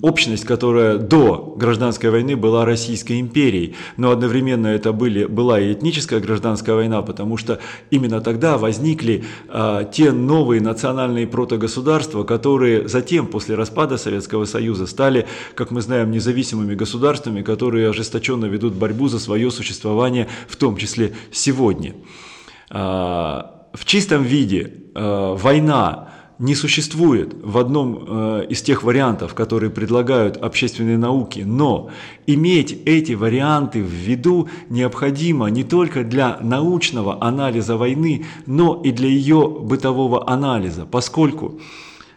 общность, 0.03 0.45
которая 0.45 0.99
до 0.99 1.55
гражданской 1.57 2.11
войны 2.11 2.37
была 2.37 2.67
Российской 2.67 3.21
империей, 3.21 3.75
но 3.97 4.11
одновременно 4.11 4.67
это 4.67 4.93
были, 4.93 5.25
была 5.25 5.59
и 5.59 5.73
этническая 5.73 6.21
гражданская 6.21 6.75
война, 6.75 7.01
потому 7.01 7.39
что 7.39 7.61
именно 7.91 8.21
тогда 8.21 8.59
возникли 8.59 9.25
а, 9.49 9.85
те 9.85 10.13
новые 10.13 10.61
национальные 10.61 11.27
протогосударства, 11.27 12.25
которые 12.25 12.89
затем, 12.89 13.27
после 13.27 13.55
распада 13.55 13.97
Советского 13.97 14.45
Союза, 14.45 14.87
стали, 14.87 15.27
как 15.55 15.71
мы 15.71 15.81
знаем, 15.81 16.11
независимыми 16.11 16.75
государствами, 16.75 17.41
которые 17.41 17.89
ожесточенно 17.89 18.45
ведут 18.45 18.75
борьбу 18.75 19.09
за 19.09 19.19
свое 19.19 19.51
существование, 19.51 20.29
в 20.47 20.57
том 20.57 20.77
числе 20.77 21.15
сегодня. 21.33 21.95
А, 22.71 23.69
в 23.73 23.87
чистом 23.87 24.25
виде 24.25 24.73
а, 24.95 25.35
война 25.35 26.04
не 26.39 26.55
существует 26.55 27.35
в 27.43 27.59
одном 27.59 28.05
э, 28.07 28.47
из 28.49 28.63
тех 28.63 28.83
вариантов, 28.83 29.35
которые 29.35 29.71
предлагают 29.71 30.37
общественные 30.37 30.99
науки, 30.99 31.41
но 31.41 31.91
иметь 32.27 32.77
эти 32.87 33.13
варианты 33.13 33.83
в 33.83 33.89
виду 33.89 34.49
необходимо 34.69 35.47
не 35.47 35.65
только 35.65 36.03
для 36.03 36.39
научного 36.41 37.23
анализа 37.23 37.77
войны, 37.77 38.27
но 38.47 38.81
и 38.83 38.91
для 38.91 39.09
ее 39.09 39.49
бытового 39.49 40.29
анализа, 40.29 40.87
поскольку 40.87 41.61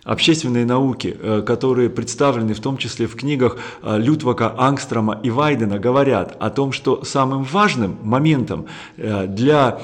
общественные 0.07 0.65
науки, 0.65 1.15
э, 1.19 1.43
которые 1.45 1.89
представлены 1.89 2.53
в 2.53 2.61
том 2.61 2.77
числе 2.77 3.07
в 3.07 3.15
книгах 3.15 3.57
э, 3.83 3.97
Лютвака, 3.99 4.55
Ангстрома 4.57 5.19
и 5.21 5.29
Вайдена, 5.29 5.79
говорят 5.79 6.37
о 6.39 6.49
том, 6.49 6.71
что 6.71 7.03
самым 7.03 7.43
важным 7.43 7.97
моментом 8.03 8.67
э, 8.95 9.27
для 9.27 9.81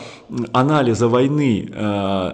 анализа 0.51 1.08
войны 1.08 1.70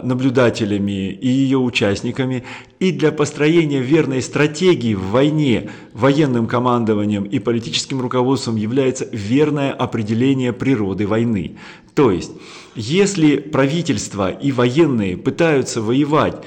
наблюдателями 0.03 1.09
и 1.09 1.27
ее 1.27 1.57
участниками 1.57 2.45
и 2.79 2.91
для 2.91 3.11
построения 3.11 3.81
верной 3.81 4.21
стратегии 4.21 4.93
в 4.93 5.09
войне 5.09 5.69
военным 5.93 6.47
командованием 6.47 7.23
и 7.23 7.39
политическим 7.39 7.99
руководством 7.99 8.55
является 8.55 9.07
верное 9.11 9.73
определение 9.73 10.53
природы 10.53 11.07
войны. 11.07 11.57
То 11.93 12.11
есть, 12.11 12.31
если 12.75 13.37
правительство 13.37 14.29
и 14.29 14.53
военные 14.53 15.17
пытаются 15.17 15.81
воевать 15.81 16.37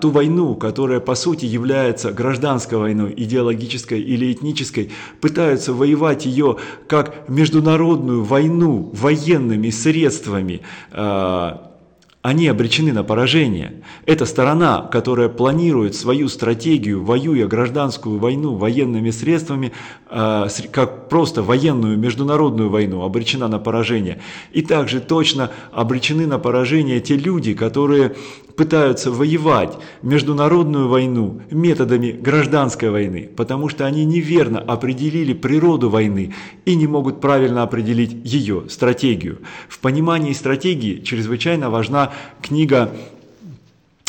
ту 0.00 0.10
войну, 0.10 0.54
которая 0.54 1.00
по 1.00 1.14
сути 1.14 1.44
является 1.44 2.10
гражданской 2.10 2.78
войной, 2.78 3.12
идеологической 3.16 4.00
или 4.00 4.32
этнической, 4.32 4.90
пытаются 5.20 5.72
воевать 5.72 6.26
ее 6.26 6.56
как 6.88 7.28
международную 7.28 8.24
войну 8.24 8.90
военными 8.94 9.70
средствами, 9.70 10.62
а, 10.92 11.72
они 12.26 12.48
обречены 12.48 12.92
на 12.92 13.04
поражение. 13.04 13.84
Эта 14.04 14.26
сторона, 14.26 14.82
которая 14.82 15.28
планирует 15.28 15.94
свою 15.94 16.28
стратегию, 16.28 17.04
воюя 17.04 17.46
гражданскую 17.46 18.18
войну 18.18 18.56
военными 18.56 19.10
средствами, 19.10 19.70
э, 20.10 20.48
как 20.72 21.08
просто 21.08 21.44
военную 21.44 21.96
международную 21.96 22.68
войну, 22.68 23.02
обречена 23.02 23.46
на 23.46 23.60
поражение. 23.60 24.20
И 24.50 24.62
также 24.62 24.98
точно 25.00 25.52
обречены 25.70 26.26
на 26.26 26.40
поражение 26.40 26.98
те 26.98 27.14
люди, 27.16 27.54
которые 27.54 28.16
пытаются 28.56 29.10
воевать 29.10 29.76
международную 30.02 30.88
войну 30.88 31.42
методами 31.50 32.10
гражданской 32.10 32.90
войны, 32.90 33.28
потому 33.36 33.68
что 33.68 33.84
они 33.86 34.04
неверно 34.04 34.58
определили 34.60 35.34
природу 35.34 35.90
войны 35.90 36.34
и 36.64 36.74
не 36.74 36.86
могут 36.86 37.20
правильно 37.20 37.62
определить 37.62 38.16
ее 38.24 38.64
стратегию. 38.68 39.38
В 39.68 39.78
понимании 39.78 40.32
стратегии 40.32 41.02
чрезвычайно 41.02 41.70
важна 41.70 42.12
книга 42.42 42.90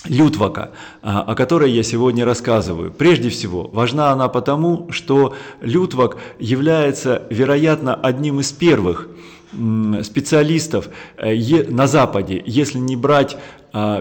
Лютвака, 0.06 0.72
а, 1.02 1.22
о 1.22 1.36
которой 1.36 1.72
я 1.72 1.84
сегодня 1.84 2.24
рассказываю. 2.24 2.92
Прежде 2.92 3.30
всего, 3.30 3.68
важна 3.68 4.12
она 4.12 4.30
потому, 4.30 4.88
что 4.92 5.36
Лютвак 5.62 6.18
является, 6.40 7.24
вероятно, 7.30 7.96
одним 7.96 8.40
из 8.40 8.52
первых 8.52 9.10
специалистов 10.04 10.90
э, 11.18 11.64
на 11.70 11.88
Западе, 11.88 12.44
если 12.46 12.80
не 12.80 12.96
брать 12.96 13.38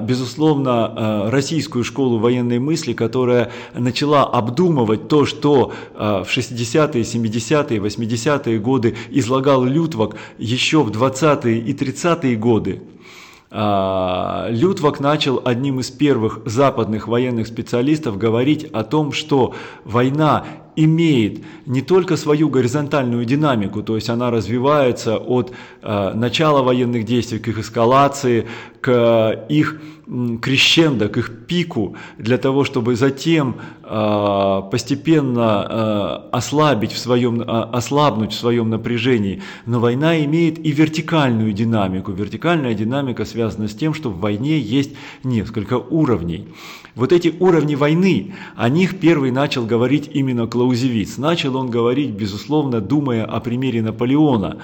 безусловно, 0.00 0.71
а, 0.71 1.30
российскую 1.30 1.85
школу 1.85 2.18
военной 2.18 2.59
мысли, 2.59 2.92
которая 2.92 3.50
начала 3.75 4.25
обдумывать 4.25 5.09
то, 5.09 5.26
что 5.26 5.73
в 5.95 6.26
60-е, 6.28 7.02
70-е, 7.02 7.78
80-е 7.80 8.59
годы 8.59 8.95
излагал 9.11 9.64
Лютвак 9.64 10.16
еще 10.38 10.83
в 10.83 10.90
20-е 10.90 11.59
и 11.59 11.75
30-е 11.75 12.37
годы. 12.37 12.83
А, 13.50 14.49
Лютвак 14.50 15.00
начал 15.00 15.41
одним 15.45 15.81
из 15.81 15.91
первых 15.91 16.41
западных 16.45 17.07
военных 17.07 17.47
специалистов 17.47 18.19
говорить 18.19 18.65
о 18.73 18.83
том, 18.83 19.12
что 19.12 19.55
война 19.85 20.45
имеет 20.75 21.43
не 21.65 21.81
только 21.81 22.17
свою 22.17 22.49
горизонтальную 22.49 23.25
динамику, 23.25 23.83
то 23.83 23.95
есть 23.95 24.11
она 24.11 24.31
развивается 24.31 25.17
от 25.17 25.53
э, 25.83 26.12
начала 26.15 26.62
военных 26.62 27.05
действий 27.05 27.38
к 27.38 27.49
их 27.49 27.59
эскалации, 27.59 28.47
к 28.81 29.47
их 29.49 29.81
крещендо, 30.41 31.09
к 31.09 31.17
их 31.17 31.47
пику, 31.47 31.97
для 32.19 32.39
того, 32.39 32.65
чтобы 32.65 32.95
затем 32.95 33.57
э, 33.83 34.63
постепенно 34.71 35.67
э, 35.69 36.37
ослабить 36.37 36.93
в 36.93 36.99
своем, 36.99 37.41
э, 37.41 37.45
ослабнуть 37.45 38.33
в 38.33 38.39
своем 38.39 38.71
напряжении. 38.71 39.43
Но 39.67 39.81
война 39.81 40.25
имеет 40.25 40.65
и 40.65 40.71
вертикальную 40.71 41.53
динамику. 41.53 42.13
Вертикальная 42.13 42.75
динамика 42.75 43.25
связана 43.25 43.67
с 43.67 43.75
тем, 43.75 43.95
что 43.95 44.11
в 44.11 44.21
войне 44.21 44.61
есть 44.61 44.93
несколько 45.25 45.77
уровней. 45.79 46.49
Вот 46.95 47.13
эти 47.13 47.35
уровни 47.41 47.75
войны, 47.75 48.35
о 48.55 48.71
них 48.71 48.99
первый 48.99 49.31
начал 49.31 49.67
говорить 49.67 50.09
именно 50.15 50.47
Клаузевиц. 50.47 51.19
Начал 51.19 51.57
он 51.57 51.69
говорить, 51.69 52.13
безусловно, 52.13 52.81
думая 52.81 53.25
о 53.27 53.39
примере 53.41 53.83
Наполеона, 53.83 54.63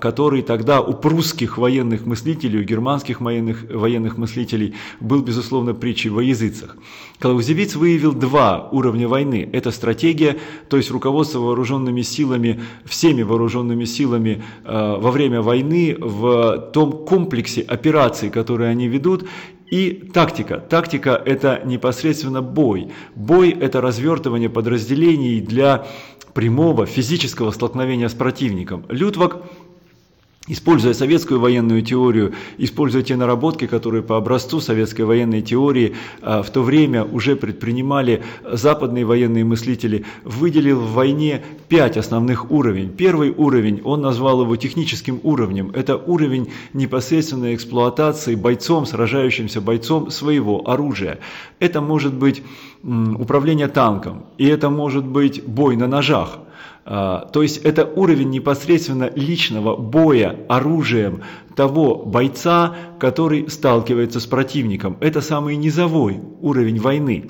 который 0.00 0.40
тогда 0.40 0.80
у 0.80 0.94
прусских 0.94 1.58
военных 1.58 2.06
мыслителей, 2.06 2.60
у 2.60 2.62
германских 2.62 3.20
военных, 3.20 3.66
военных 3.70 4.16
мыслителей 4.16 4.67
был, 5.00 5.22
безусловно, 5.22 5.74
притчей 5.74 6.10
во 6.10 6.22
языцах. 6.22 6.76
Клаузевиц 7.18 7.74
выявил 7.74 8.12
два 8.12 8.68
уровня 8.70 9.08
войны. 9.08 9.48
Это 9.52 9.70
стратегия, 9.70 10.38
то 10.68 10.76
есть 10.76 10.90
руководство 10.90 11.40
вооруженными 11.40 12.02
силами, 12.02 12.60
всеми 12.84 13.22
вооруженными 13.22 13.84
силами 13.84 14.42
э, 14.64 14.96
во 14.98 15.10
время 15.10 15.42
войны 15.42 15.96
в 15.98 16.70
том 16.72 17.04
комплексе 17.04 17.62
операций, 17.62 18.30
которые 18.30 18.70
они 18.70 18.88
ведут, 18.88 19.28
и 19.70 19.90
тактика. 20.14 20.58
Тактика– 20.58 21.20
это 21.26 21.60
непосредственно 21.64 22.40
бой. 22.40 22.88
Бой– 23.14 23.50
это 23.60 23.80
развертывание 23.80 24.48
подразделений 24.48 25.40
для 25.40 25.86
прямого 26.32 26.86
физического 26.86 27.50
столкновения 27.50 28.08
с 28.08 28.14
противником. 28.14 28.84
Лютвак 28.88 29.42
Используя 30.48 30.94
советскую 30.94 31.40
военную 31.40 31.82
теорию, 31.82 32.32
используя 32.56 33.02
те 33.02 33.16
наработки, 33.16 33.66
которые 33.66 34.02
по 34.02 34.16
образцу 34.16 34.60
советской 34.60 35.02
военной 35.02 35.42
теории 35.42 35.94
а, 36.22 36.42
в 36.42 36.50
то 36.50 36.62
время 36.62 37.04
уже 37.04 37.36
предпринимали 37.36 38.22
западные 38.50 39.04
военные 39.04 39.44
мыслители, 39.44 40.06
выделил 40.24 40.80
в 40.80 40.92
войне 40.94 41.42
пять 41.68 41.98
основных 41.98 42.50
уровней. 42.50 42.88
Первый 42.88 43.30
уровень, 43.30 43.82
он 43.84 44.00
назвал 44.00 44.42
его 44.42 44.56
техническим 44.56 45.20
уровнем. 45.22 45.70
Это 45.74 45.96
уровень 45.96 46.50
непосредственной 46.72 47.54
эксплуатации 47.54 48.34
бойцом, 48.34 48.86
сражающимся 48.86 49.60
бойцом 49.60 50.10
своего 50.10 50.68
оружия. 50.68 51.18
Это 51.58 51.82
может 51.82 52.14
быть 52.14 52.42
управление 52.82 53.68
танком, 53.68 54.24
и 54.38 54.46
это 54.46 54.70
может 54.70 55.04
быть 55.04 55.44
бой 55.44 55.76
на 55.76 55.88
ножах. 55.88 56.38
А, 56.90 57.26
то 57.26 57.42
есть 57.42 57.58
это 57.58 57.84
уровень 57.84 58.30
непосредственно 58.30 59.12
личного 59.14 59.76
боя 59.76 60.34
оружием 60.48 61.20
того 61.54 61.96
бойца, 61.96 62.74
который 62.98 63.50
сталкивается 63.50 64.20
с 64.20 64.26
противником. 64.26 64.96
Это 65.00 65.20
самый 65.20 65.56
низовой 65.56 66.18
уровень 66.40 66.80
войны. 66.80 67.28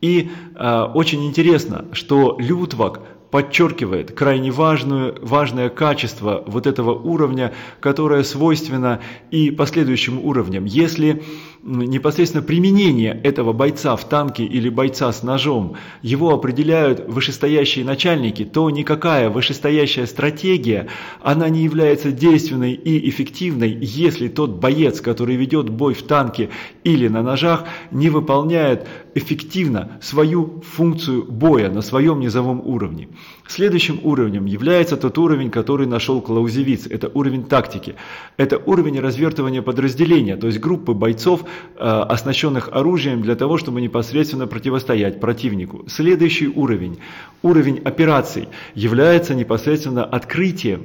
И 0.00 0.30
э, 0.54 0.82
очень 0.94 1.26
интересно, 1.26 1.84
что 1.92 2.36
Лютвак 2.38 3.00
подчеркивает 3.30 4.12
крайне 4.12 4.50
важную, 4.50 5.18
важное 5.20 5.68
качество 5.68 6.42
вот 6.46 6.66
этого 6.66 6.94
уровня, 6.94 7.52
которое 7.80 8.22
свойственно 8.22 9.00
и 9.30 9.50
последующим 9.50 10.24
уровням. 10.24 10.64
Если 10.64 11.24
непосредственно 11.64 12.42
применение 12.42 13.18
этого 13.22 13.52
бойца 13.52 13.96
в 13.96 14.06
танке 14.08 14.44
или 14.44 14.68
бойца 14.68 15.10
с 15.12 15.22
ножом, 15.22 15.76
его 16.02 16.32
определяют 16.32 17.08
вышестоящие 17.08 17.84
начальники, 17.84 18.44
то 18.44 18.68
никакая 18.68 19.30
вышестоящая 19.30 20.06
стратегия, 20.06 20.88
она 21.22 21.48
не 21.48 21.62
является 21.62 22.12
действенной 22.12 22.72
и 22.72 23.08
эффективной, 23.08 23.70
если 23.70 24.28
тот 24.28 24.50
боец, 24.50 25.00
который 25.00 25.36
ведет 25.36 25.70
бой 25.70 25.94
в 25.94 26.02
танке 26.02 26.50
или 26.84 27.08
на 27.08 27.22
ножах, 27.22 27.64
не 27.90 28.10
выполняет 28.10 28.86
эффективно 29.14 29.98
свою 30.02 30.60
функцию 30.60 31.24
боя 31.24 31.70
на 31.70 31.80
своем 31.80 32.20
низовом 32.20 32.60
уровне. 32.64 33.08
Следующим 33.46 34.00
уровнем 34.02 34.46
является 34.46 34.96
тот 34.96 35.18
уровень, 35.18 35.50
который 35.50 35.86
нашел 35.86 36.20
Клаузевиц. 36.20 36.86
Это 36.86 37.10
уровень 37.12 37.44
тактики. 37.44 37.94
Это 38.36 38.58
уровень 38.58 39.00
развертывания 39.00 39.62
подразделения, 39.62 40.36
то 40.36 40.46
есть 40.46 40.60
группы 40.60 40.92
бойцов, 40.92 41.44
оснащенных 41.76 42.68
оружием 42.72 43.22
для 43.22 43.34
того, 43.34 43.58
чтобы 43.58 43.80
непосредственно 43.80 44.46
противостоять 44.46 45.20
противнику. 45.20 45.84
Следующий 45.88 46.48
уровень, 46.48 46.98
уровень 47.42 47.80
операций, 47.84 48.48
является 48.74 49.34
непосредственно 49.34 50.04
открытием 50.04 50.82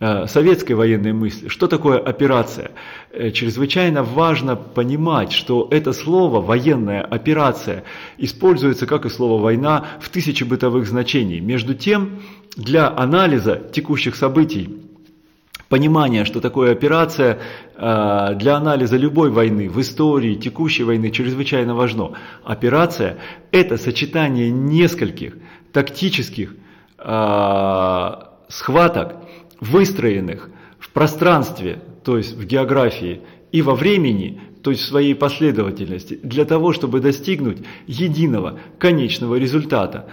Э, 0.00 0.28
советской 0.28 0.74
военной 0.74 1.12
мысли. 1.12 1.48
Что 1.48 1.66
такое 1.66 1.98
операция? 1.98 2.70
Э, 3.10 3.32
чрезвычайно 3.32 4.04
важно 4.04 4.54
понимать, 4.54 5.32
что 5.32 5.66
это 5.72 5.92
слово 5.92 6.40
«военная 6.40 7.02
операция» 7.02 7.82
используется, 8.16 8.86
как 8.86 9.06
и 9.06 9.08
слово 9.08 9.42
«война», 9.42 9.86
в 10.00 10.08
тысячи 10.08 10.44
бытовых 10.44 10.86
значений. 10.86 11.40
Между 11.40 11.74
тем, 11.74 12.20
для 12.54 12.88
анализа 12.88 13.60
текущих 13.72 14.14
событий 14.14 14.68
Понимание, 15.68 16.24
что 16.24 16.40
такое 16.40 16.72
операция 16.72 17.38
э, 17.76 18.34
для 18.36 18.56
анализа 18.56 18.96
любой 18.96 19.30
войны 19.30 19.68
в 19.68 19.78
истории 19.80 20.34
текущей 20.34 20.84
войны 20.84 21.10
чрезвычайно 21.10 21.74
важно. 21.74 22.12
Операция– 22.42 23.18
это 23.52 23.76
сочетание 23.76 24.50
нескольких 24.50 25.36
тактических 25.72 26.54
схваток, 28.48 29.16
выстроенных 29.60 30.50
в 30.80 30.90
пространстве, 30.90 31.80
то 32.02 32.16
есть 32.16 32.34
в 32.36 32.44
географии, 32.44 33.20
и 33.52 33.62
во 33.62 33.76
времени, 33.76 34.40
то 34.64 34.70
есть 34.72 34.82
в 34.82 34.86
своей 34.86 35.14
последовательности, 35.14 36.18
для 36.22 36.44
того, 36.44 36.72
чтобы 36.72 36.98
достигнуть 37.00 37.58
единого 37.86 38.58
конечного 38.78 39.36
результата. 39.36 40.08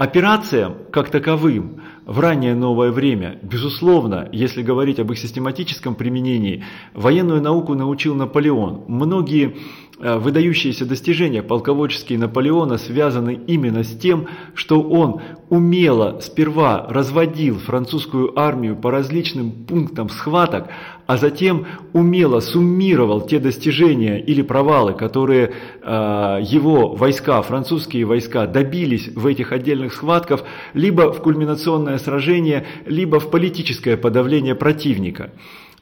Операциям, 0.00 0.76
как 0.90 1.10
таковым, 1.10 1.82
в 2.06 2.20
раннее 2.20 2.54
новое 2.54 2.90
время, 2.90 3.38
безусловно, 3.42 4.30
если 4.32 4.62
говорить 4.62 4.98
об 4.98 5.12
их 5.12 5.18
систематическом 5.18 5.94
применении, 5.94 6.64
военную 6.94 7.42
науку 7.42 7.74
научил 7.74 8.14
Наполеон. 8.14 8.84
Многие 8.88 9.58
выдающиеся 10.00 10.86
достижения 10.86 11.42
полководческие 11.42 12.18
Наполеона 12.18 12.78
связаны 12.78 13.38
именно 13.46 13.84
с 13.84 13.96
тем, 13.96 14.28
что 14.54 14.82
он 14.82 15.20
умело 15.50 16.20
сперва 16.22 16.86
разводил 16.88 17.58
французскую 17.58 18.38
армию 18.38 18.76
по 18.76 18.90
различным 18.90 19.50
пунктам 19.50 20.08
схваток, 20.08 20.68
а 21.06 21.16
затем 21.16 21.66
умело 21.92 22.40
суммировал 22.40 23.20
те 23.20 23.40
достижения 23.40 24.20
или 24.20 24.42
провалы, 24.42 24.94
которые 24.94 25.52
э, 25.82 26.38
его 26.42 26.94
войска, 26.94 27.42
французские 27.42 28.04
войска 28.04 28.46
добились 28.46 29.08
в 29.14 29.26
этих 29.26 29.52
отдельных 29.52 29.92
схватках, 29.92 30.44
либо 30.72 31.12
в 31.12 31.20
кульминационное 31.20 31.98
сражение, 31.98 32.64
либо 32.86 33.18
в 33.18 33.30
политическое 33.30 33.96
подавление 33.96 34.54
противника. 34.54 35.32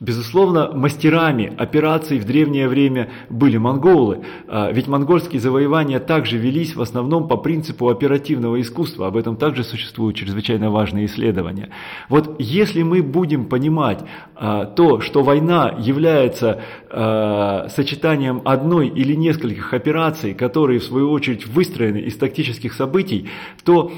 Безусловно, 0.01 0.71
мастерами 0.73 1.53
операций 1.57 2.21
в 2.21 2.25
древнее 2.25 2.69
время 2.69 3.11
были 3.31 3.57
монголы, 3.57 4.21
а, 4.47 4.71
ведь 4.71 4.87
монгольские 4.87 5.41
завоевания 5.41 5.99
также 5.99 6.39
велись 6.39 6.77
в 6.77 6.81
основном 6.81 7.27
по 7.27 7.37
принципу 7.37 7.89
оперативного 7.89 8.61
искусства, 8.61 9.09
об 9.09 9.17
этом 9.17 9.37
также 9.37 9.65
существуют 9.65 10.17
чрезвычайно 10.17 10.71
важные 10.71 11.07
исследования. 11.07 11.71
Вот 12.09 12.37
если 12.39 12.85
мы 12.85 13.03
будем 13.03 13.47
понимать 13.47 13.99
а, 14.37 14.67
то, 14.67 15.01
что 15.01 15.25
война 15.25 15.75
является 15.81 16.61
а, 16.91 17.67
сочетанием 17.75 18.43
одной 18.45 18.87
или 18.87 19.15
нескольких 19.15 19.75
операций, 19.75 20.33
которые 20.33 20.79
в 20.79 20.85
свою 20.85 21.11
очередь 21.11 21.49
выстроены 21.49 21.99
из 21.99 22.17
тактических 22.17 22.73
событий, 22.73 23.29
то 23.65 23.91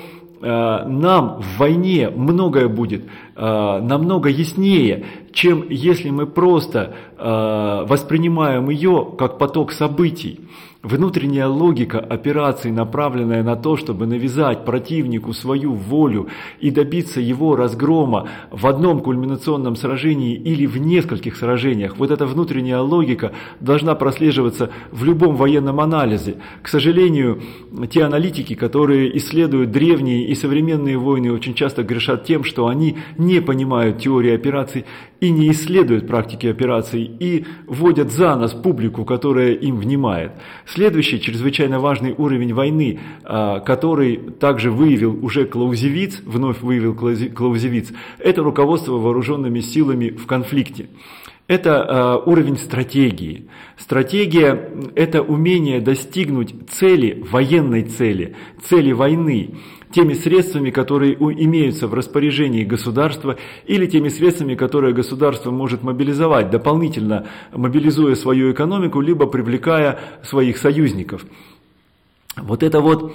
нам 0.46 1.42
в 1.42 1.58
войне 1.58 2.10
многое 2.10 2.68
будет 2.68 3.04
э, 3.36 3.80
намного 3.82 4.28
яснее, 4.28 5.04
чем 5.32 5.66
если 5.68 6.10
мы 6.10 6.26
просто 6.26 6.94
э, 7.18 7.84
воспринимаем 7.86 8.70
ее 8.70 9.06
как 9.18 9.38
поток 9.38 9.72
событий. 9.72 10.40
Внутренняя 10.82 11.46
логика 11.46 11.98
операции, 11.98 12.70
направленная 12.70 13.42
на 13.42 13.54
то, 13.54 13.76
чтобы 13.76 14.06
навязать 14.06 14.64
противнику 14.64 15.34
свою 15.34 15.74
волю 15.74 16.28
и 16.58 16.70
добиться 16.70 17.20
его 17.20 17.54
разгрома 17.54 18.30
в 18.50 18.66
одном 18.66 19.00
кульминационном 19.00 19.76
сражении 19.76 20.34
или 20.34 20.64
в 20.64 20.78
нескольких 20.78 21.36
сражениях, 21.36 21.98
вот 21.98 22.10
эта 22.10 22.24
внутренняя 22.24 22.80
логика 22.80 23.32
должна 23.60 23.94
прослеживаться 23.94 24.70
в 24.90 25.04
любом 25.04 25.36
военном 25.36 25.80
анализе. 25.80 26.36
К 26.62 26.68
сожалению, 26.68 27.42
те 27.90 28.04
аналитики, 28.04 28.54
которые 28.54 29.14
исследуют 29.18 29.72
древние 29.72 30.28
и 30.28 30.34
современные 30.34 30.96
войны, 30.96 31.30
очень 31.30 31.52
часто 31.52 31.82
грешат 31.82 32.24
тем, 32.24 32.42
что 32.42 32.68
они 32.68 32.96
не 33.18 33.42
понимают 33.42 33.98
теории 33.98 34.34
операций 34.34 34.86
и 35.20 35.30
не 35.30 35.50
исследуют 35.50 36.06
практики 36.06 36.46
операций 36.46 37.02
и 37.02 37.44
вводят 37.66 38.10
за 38.10 38.34
нас 38.36 38.52
публику, 38.52 39.04
которая 39.04 39.52
им 39.52 39.76
внимает. 39.76 40.32
Следующий 40.66 41.20
чрезвычайно 41.20 41.78
важный 41.78 42.14
уровень 42.16 42.54
войны, 42.54 43.00
а, 43.24 43.60
который 43.60 44.16
также 44.16 44.70
выявил 44.70 45.18
уже 45.24 45.44
Клаузевиц, 45.44 46.22
вновь 46.24 46.60
выявил 46.60 46.94
Клаузевиц, 46.94 47.92
это 48.18 48.42
руководство 48.42 48.92
вооруженными 48.92 49.60
силами 49.60 50.10
в 50.10 50.26
конфликте. 50.26 50.88
Это 51.50 52.22
э, 52.24 52.30
уровень 52.30 52.56
стратегии. 52.58 53.48
Стратегия– 53.76 54.70
это 54.94 55.20
умение 55.20 55.80
достигнуть 55.80 56.54
цели, 56.70 57.24
военной 57.28 57.82
цели, 57.82 58.36
цели 58.62 58.92
войны 58.92 59.56
теми 59.92 60.14
средствами, 60.14 60.70
которые 60.70 61.14
имеются 61.14 61.88
в 61.88 61.94
распоряжении 61.94 62.64
государства 62.64 63.36
или 63.66 63.86
теми 63.86 64.08
средствами, 64.08 64.54
которые 64.54 64.94
государство 64.94 65.50
может 65.50 65.82
мобилизовать, 65.82 66.50
дополнительно 66.50 67.26
мобилизуя 67.52 68.14
свою 68.14 68.52
экономику, 68.52 69.00
либо 69.00 69.26
привлекая 69.26 69.98
своих 70.22 70.58
союзников. 70.58 71.24
Вот 72.36 72.62
это 72.62 72.80
вот 72.80 73.12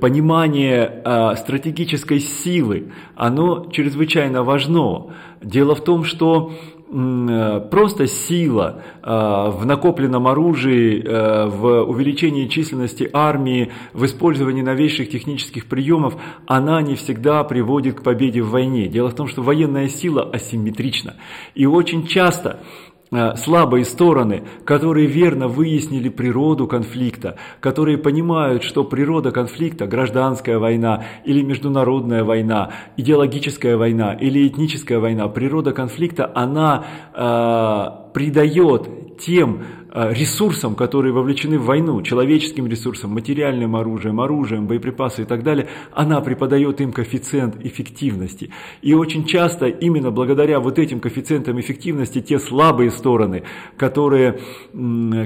понимание 0.00 1.02
э, 1.04 1.34
стратегической 1.36 2.20
силы, 2.20 2.92
оно 3.16 3.68
чрезвычайно 3.72 4.42
важно. 4.42 5.14
Дело 5.42 5.74
в 5.74 5.82
том, 5.82 6.04
что 6.04 6.52
просто 6.90 8.06
сила 8.06 8.82
э, 9.02 9.08
в 9.08 9.64
накопленном 9.64 10.26
оружии, 10.26 11.02
э, 11.02 11.46
в 11.46 11.82
увеличении 11.84 12.48
численности 12.48 13.08
армии, 13.12 13.70
в 13.92 14.04
использовании 14.04 14.62
новейших 14.62 15.08
технических 15.08 15.66
приемов, 15.66 16.14
она 16.46 16.82
не 16.82 16.96
всегда 16.96 17.44
приводит 17.44 18.00
к 18.00 18.02
победе 18.02 18.42
в 18.42 18.50
войне. 18.50 18.88
Дело 18.88 19.10
в 19.10 19.14
том, 19.14 19.28
что 19.28 19.42
военная 19.42 19.88
сила 19.88 20.28
асимметрична. 20.32 21.14
И 21.54 21.64
очень 21.64 22.06
часто 22.08 22.58
Э, 22.58 22.89
слабые 23.36 23.84
стороны, 23.84 24.44
которые 24.64 25.06
верно 25.06 25.48
выяснили 25.48 26.08
природу 26.08 26.66
конфликта, 26.68 27.36
которые 27.60 27.98
понимают, 27.98 28.62
что 28.62 28.84
природа 28.84 29.32
конфликта, 29.32 29.86
гражданская 29.86 30.58
война 30.58 31.04
или 31.24 31.42
международная 31.42 32.22
война, 32.22 32.70
идеологическая 32.96 33.76
война 33.76 34.14
или 34.14 34.46
этническая 34.46 35.00
война, 35.00 35.28
природа 35.28 35.72
конфликта, 35.72 36.30
она 36.34 36.84
э, 37.12 38.12
придает 38.12 38.88
тем 39.20 39.62
Э, 39.92 40.12
ресурсам, 40.14 40.76
которые 40.76 41.12
вовлечены 41.12 41.58
в 41.58 41.64
войну, 41.64 42.00
человеческим 42.02 42.68
ресурсам, 42.68 43.10
материальным 43.10 43.74
оружием, 43.74 44.20
оружием, 44.20 44.68
боеприпасы 44.68 45.22
и 45.22 45.24
так 45.24 45.42
далее, 45.42 45.66
она 45.92 46.20
преподает 46.20 46.80
им 46.80 46.92
коэффициент 46.92 47.56
эффективности. 47.64 48.50
И 48.82 48.94
очень 48.94 49.24
часто 49.24 49.66
именно 49.66 50.12
благодаря 50.12 50.60
вот 50.60 50.78
этим 50.78 51.00
коэффициентам 51.00 51.58
эффективности 51.58 52.20
те 52.20 52.38
слабые 52.38 52.92
стороны, 52.92 53.42
которые, 53.76 54.38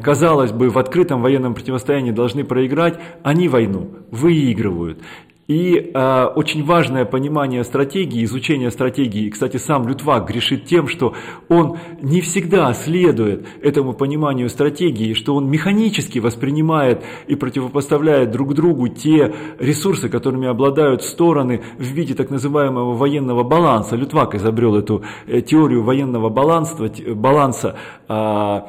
казалось 0.03 0.53
бы, 0.53 0.71
в 0.71 0.79
открытом 0.79 1.21
военном 1.21 1.53
противостоянии 1.53 2.11
должны 2.11 2.45
проиграть, 2.45 2.99
они 3.23 3.49
войну 3.49 3.91
выигрывают. 4.11 5.03
И 5.47 5.91
э, 5.93 6.25
очень 6.37 6.65
важное 6.65 7.05
понимание 7.05 7.65
стратегии, 7.65 8.25
изучение 8.25 8.71
стратегии, 8.71 9.29
кстати, 9.29 9.59
сам 9.59 9.87
Лютвак 9.87 10.27
грешит 10.27 10.65
тем, 10.65 10.89
что 10.89 11.15
он 11.49 11.77
не 12.01 12.23
всегда 12.23 12.73
следует 12.73 13.47
этому 13.61 13.93
пониманию 13.93 14.49
стратегии, 14.49 15.13
что 15.13 15.35
он 15.35 15.51
механически 15.51 16.19
воспринимает 16.19 17.05
и 17.27 17.35
противопоставляет 17.35 18.31
друг 18.31 18.55
другу 18.55 18.89
те 18.89 19.35
ресурсы, 19.59 20.09
которыми 20.09 20.49
обладают 20.49 21.03
стороны 21.03 21.63
в 21.79 21.83
виде 21.83 22.15
так 22.15 22.31
называемого 22.31 22.95
военного 22.95 23.43
баланса. 23.43 23.97
Лютвак 23.97 24.35
изобрел 24.37 24.77
эту 24.77 25.03
э, 25.27 25.43
теорию 25.43 25.83
военного 25.83 26.31
баланса, 26.31 26.91
баланса 27.15 27.77
э, 28.09 28.61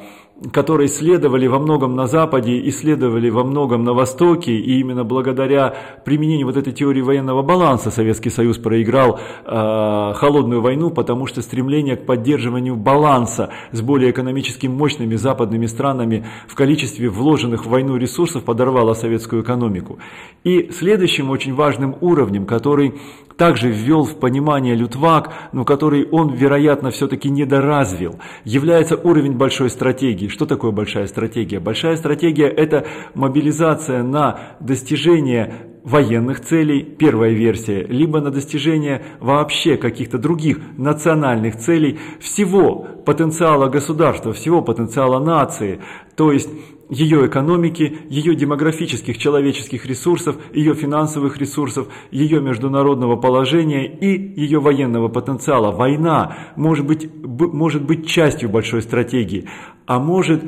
которые 0.52 0.86
исследовали 0.86 1.46
во 1.46 1.58
многом 1.58 1.96
на 1.96 2.06
Западе, 2.06 2.68
исследовали 2.68 3.30
во 3.30 3.42
многом 3.42 3.84
на 3.84 3.94
Востоке, 3.94 4.52
и 4.52 4.80
именно 4.80 5.02
благодаря 5.02 5.74
применению 6.04 6.46
вот 6.46 6.56
этой 6.58 6.74
теории 6.74 7.00
военного 7.00 7.42
баланса 7.42 7.90
Советский 7.90 8.28
Союз 8.28 8.58
проиграл 8.58 9.18
э, 9.18 10.12
холодную 10.14 10.60
войну, 10.60 10.90
потому 10.90 11.26
что 11.26 11.40
стремление 11.40 11.96
к 11.96 12.04
поддерживанию 12.04 12.76
баланса 12.76 13.50
с 13.72 13.80
более 13.80 14.10
экономически 14.10 14.66
мощными 14.66 15.16
западными 15.16 15.66
странами 15.66 16.26
в 16.46 16.54
количестве 16.54 17.08
вложенных 17.08 17.64
в 17.64 17.70
войну 17.70 17.96
ресурсов 17.96 18.44
подорвало 18.44 18.92
советскую 18.92 19.42
экономику. 19.42 19.98
И 20.44 20.70
следующим 20.70 21.30
очень 21.30 21.54
важным 21.54 21.96
уровнем, 22.02 22.44
который 22.44 22.94
также 23.36 23.68
ввел 23.68 24.04
в 24.04 24.18
понимание 24.18 24.74
Лютвак, 24.74 25.32
но 25.52 25.64
который 25.64 26.06
он, 26.10 26.32
вероятно, 26.32 26.90
все-таки 26.90 27.28
недоразвил, 27.28 28.16
является 28.44 28.96
уровень 28.96 29.32
большой 29.32 29.70
стратегии. 29.70 30.25
Что 30.28 30.46
такое 30.46 30.70
большая 30.70 31.06
стратегия? 31.06 31.60
Большая 31.60 31.96
стратегия– 31.96 32.46
это 32.56 32.86
мобилизация 33.14 34.02
на 34.02 34.56
достижение 34.60 35.54
военных 35.86 36.40
целей, 36.40 36.82
первая 36.82 37.30
версия, 37.30 37.84
либо 37.84 38.20
на 38.20 38.32
достижение 38.32 39.04
вообще 39.20 39.76
каких-то 39.76 40.18
других 40.18 40.58
национальных 40.76 41.56
целей 41.56 42.00
всего 42.18 42.84
потенциала 43.04 43.68
государства, 43.68 44.32
всего 44.32 44.62
потенциала 44.62 45.20
нации. 45.20 45.80
То 46.16 46.32
есть 46.32 46.50
ее 46.88 47.26
экономики, 47.26 47.98
ее 48.08 48.34
демографических 48.34 49.18
человеческих 49.18 49.86
ресурсов, 49.86 50.36
ее 50.52 50.74
финансовых 50.74 51.38
ресурсов, 51.38 51.88
ее 52.10 52.40
международного 52.40 53.16
положения 53.16 53.86
и 53.86 54.40
ее 54.40 54.60
военного 54.60 55.08
потенциала. 55.08 55.72
Война 55.72 56.36
может 56.56 56.86
быть, 56.86 57.08
может 57.24 57.84
быть 57.84 58.06
частью 58.06 58.48
большой 58.48 58.82
стратегии, 58.82 59.48
а 59.86 59.98
может 59.98 60.44
э, 60.44 60.46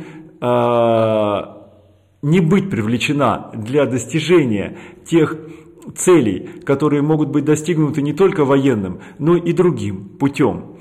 не 2.22 2.40
быть 2.40 2.70
привлечена 2.70 3.50
для 3.54 3.86
достижения 3.86 4.76
тех 5.06 5.36
целей, 5.96 6.48
которые 6.64 7.02
могут 7.02 7.30
быть 7.30 7.44
достигнуты 7.44 8.02
не 8.02 8.12
только 8.12 8.44
военным, 8.44 9.00
но 9.18 9.36
и 9.36 9.52
другим 9.52 10.10
путем. 10.18 10.76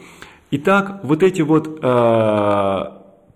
Итак, 0.51 1.01
вот 1.03 1.23
эти 1.23 1.41
вот 1.41 1.79
э, 1.81 2.83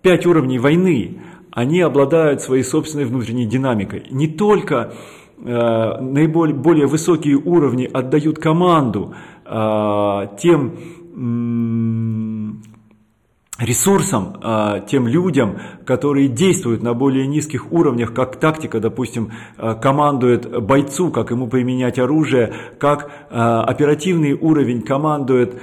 пять 0.02 0.26
уровней 0.26 0.60
войны, 0.60 1.22
они 1.52 1.82
обладают 1.82 2.42
своей 2.42 2.64
собственной 2.64 3.06
внутренней 3.06 3.46
динамикой. 3.46 4.06
Не 4.10 4.28
только 4.28 4.94
э, 5.38 6.02
наиболее 6.02 6.56
более 6.56 6.88
высокие 6.88 7.36
уровни 7.36 7.90
отдают 7.92 8.40
команду 8.40 9.14
э, 9.46 10.28
тем 10.40 10.74
ресурсам, 13.62 14.38
э, 14.42 14.82
тем 14.88 15.08
людям, 15.08 15.58
которые 15.86 16.28
действуют 16.28 16.82
на 16.82 16.94
более 16.94 17.28
низких 17.28 17.72
уровнях, 17.72 18.14
как 18.14 18.38
тактика, 18.38 18.80
допустим, 18.80 19.32
э, 19.58 19.76
командует 19.82 20.64
бойцу, 20.64 21.12
как 21.12 21.32
ему 21.32 21.48
применять 21.48 22.00
оружие, 22.00 22.54
как 22.80 23.12
э, 23.30 23.36
оперативный 23.36 24.34
уровень 24.34 24.82
командует 24.82 25.54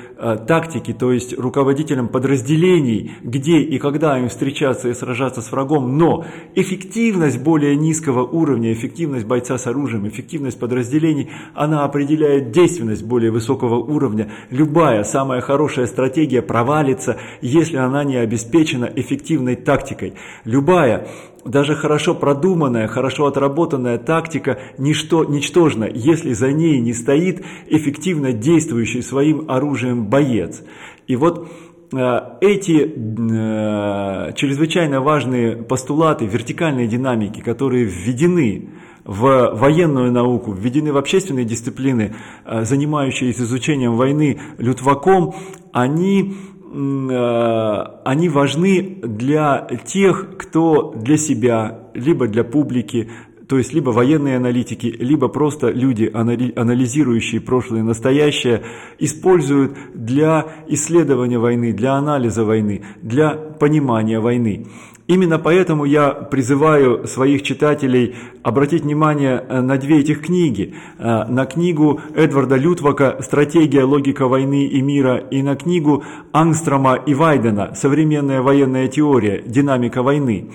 тактики, 0.48 0.92
то 0.92 1.12
есть 1.12 1.38
руководителем 1.38 2.08
подразделений, 2.08 3.12
где 3.22 3.58
и 3.58 3.78
когда 3.78 4.18
им 4.18 4.28
встречаться 4.28 4.88
и 4.88 4.94
сражаться 4.94 5.42
с 5.42 5.52
врагом, 5.52 5.96
но 5.96 6.24
эффективность 6.56 7.40
более 7.40 7.76
низкого 7.76 8.24
уровня, 8.24 8.72
эффективность 8.72 9.26
бойца 9.26 9.58
с 9.58 9.66
оружием, 9.66 10.08
эффективность 10.08 10.58
подразделений, 10.58 11.30
она 11.54 11.84
определяет 11.84 12.50
действенность 12.50 13.04
более 13.04 13.30
высокого 13.30 13.76
уровня. 13.76 14.30
Любая 14.50 15.04
самая 15.04 15.40
хорошая 15.40 15.86
стратегия 15.86 16.42
провалится, 16.42 17.18
если 17.40 17.76
она 17.76 17.87
она 17.88 18.04
не 18.04 18.16
обеспечена 18.16 18.90
эффективной 18.94 19.56
тактикой. 19.56 20.14
Любая 20.44 21.08
даже 21.44 21.74
хорошо 21.74 22.14
продуманная, 22.14 22.86
хорошо 22.86 23.26
отработанная 23.26 23.98
тактика 23.98 24.58
ничто, 24.76 25.24
ничтожна, 25.24 25.84
если 25.84 26.32
за 26.34 26.52
ней 26.52 26.78
не 26.80 26.92
стоит 26.92 27.44
эффективно 27.66 28.32
действующий 28.32 29.02
своим 29.02 29.50
оружием 29.50 30.06
боец. 30.06 30.62
И 31.06 31.16
вот 31.16 31.48
э, 31.92 32.20
эти 32.40 32.82
э, 32.82 34.32
чрезвычайно 34.34 35.00
важные 35.00 35.56
постулаты 35.56 36.26
вертикальной 36.26 36.86
динамики, 36.86 37.40
которые 37.40 37.84
введены 37.84 38.68
в 39.04 39.52
военную 39.54 40.12
науку, 40.12 40.52
введены 40.52 40.92
в 40.92 40.98
общественные 40.98 41.46
дисциплины, 41.46 42.14
э, 42.44 42.64
занимающиеся 42.64 43.44
изучением 43.44 43.96
войны 43.96 44.38
Лютваком, 44.58 45.34
они 45.72 46.36
они 46.70 48.28
важны 48.28 48.98
для 49.02 49.66
тех, 49.86 50.36
кто 50.38 50.92
для 50.94 51.16
себя, 51.16 51.90
либо 51.94 52.28
для 52.28 52.44
публики, 52.44 53.10
то 53.48 53.56
есть 53.56 53.72
либо 53.72 53.90
военные 53.90 54.36
аналитики, 54.36 54.86
либо 54.86 55.28
просто 55.28 55.70
люди, 55.70 56.10
анализирующие 56.12 57.40
прошлое 57.40 57.80
и 57.80 57.82
настоящее, 57.82 58.62
используют 58.98 59.72
для 59.94 60.46
исследования 60.68 61.38
войны, 61.38 61.72
для 61.72 61.94
анализа 61.94 62.44
войны, 62.44 62.82
для 63.00 63.30
понимания 63.30 64.20
войны. 64.20 64.66
Именно 65.06 65.38
поэтому 65.38 65.86
я 65.86 66.10
призываю 66.10 67.06
своих 67.06 67.42
читателей 67.42 68.14
обратить 68.42 68.82
внимание 68.82 69.42
э, 69.48 69.62
на 69.62 69.78
две 69.78 70.00
этих 70.00 70.20
книги. 70.20 70.74
Э, 70.98 71.24
на 71.24 71.46
книгу 71.46 72.02
Эдварда 72.14 72.56
Лютвака 72.56 73.16
«Стратегия, 73.22 73.84
логика 73.84 74.28
войны 74.28 74.66
и 74.66 74.82
мира» 74.82 75.16
и 75.16 75.40
на 75.40 75.56
книгу 75.56 76.04
Ангстрома 76.32 76.96
и 76.96 77.14
Вайдена 77.14 77.74
«Современная 77.74 78.42
военная 78.42 78.88
теория. 78.88 79.42
Динамика 79.46 80.02
войны». 80.02 80.50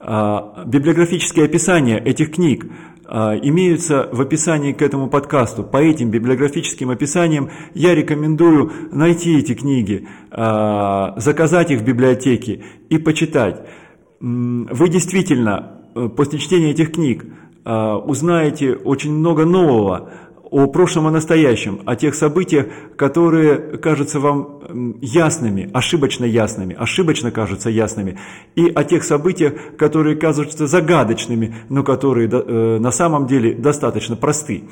Э, 0.00 0.64
библиографические 0.66 1.46
описания 1.46 1.98
этих 1.98 2.32
книг 2.32 2.66
имеются 3.08 4.08
в 4.10 4.20
описании 4.20 4.72
к 4.72 4.82
этому 4.82 5.08
подкасту. 5.08 5.62
По 5.62 5.76
этим 5.76 6.10
библиографическим 6.10 6.90
описаниям 6.90 7.50
я 7.72 7.94
рекомендую 7.94 8.72
найти 8.90 9.38
эти 9.38 9.54
книги, 9.54 10.08
заказать 10.28 11.70
их 11.70 11.82
в 11.82 11.84
библиотеке 11.84 12.64
и 12.88 12.98
почитать 12.98 13.64
вы 14.20 14.88
действительно 14.88 15.82
э, 15.94 16.08
после 16.08 16.38
чтения 16.38 16.70
этих 16.70 16.92
книг 16.92 17.24
узнаете 17.64 18.74
очень 18.74 19.12
много 19.12 19.44
нового 19.44 20.12
о 20.56 20.66
прошлом 20.68 21.06
и 21.08 21.10
настоящем, 21.10 21.80
о 21.84 21.96
тех 21.96 22.14
событиях, 22.14 22.68
которые 22.96 23.76
кажутся 23.76 24.20
вам 24.20 24.96
ясными, 25.02 25.68
ошибочно 25.74 26.24
ясными, 26.24 26.74
ошибочно 26.74 27.30
кажутся 27.30 27.68
ясными, 27.68 28.18
и 28.54 28.66
о 28.74 28.82
тех 28.82 29.04
событиях, 29.04 29.52
которые 29.76 30.16
кажутся 30.16 30.66
загадочными, 30.66 31.54
но 31.68 31.82
которые 31.82 32.30
э, 32.32 32.78
на 32.78 32.90
самом 32.90 33.26
деле 33.26 33.52
достаточно 33.52 34.16
просты. 34.16 34.62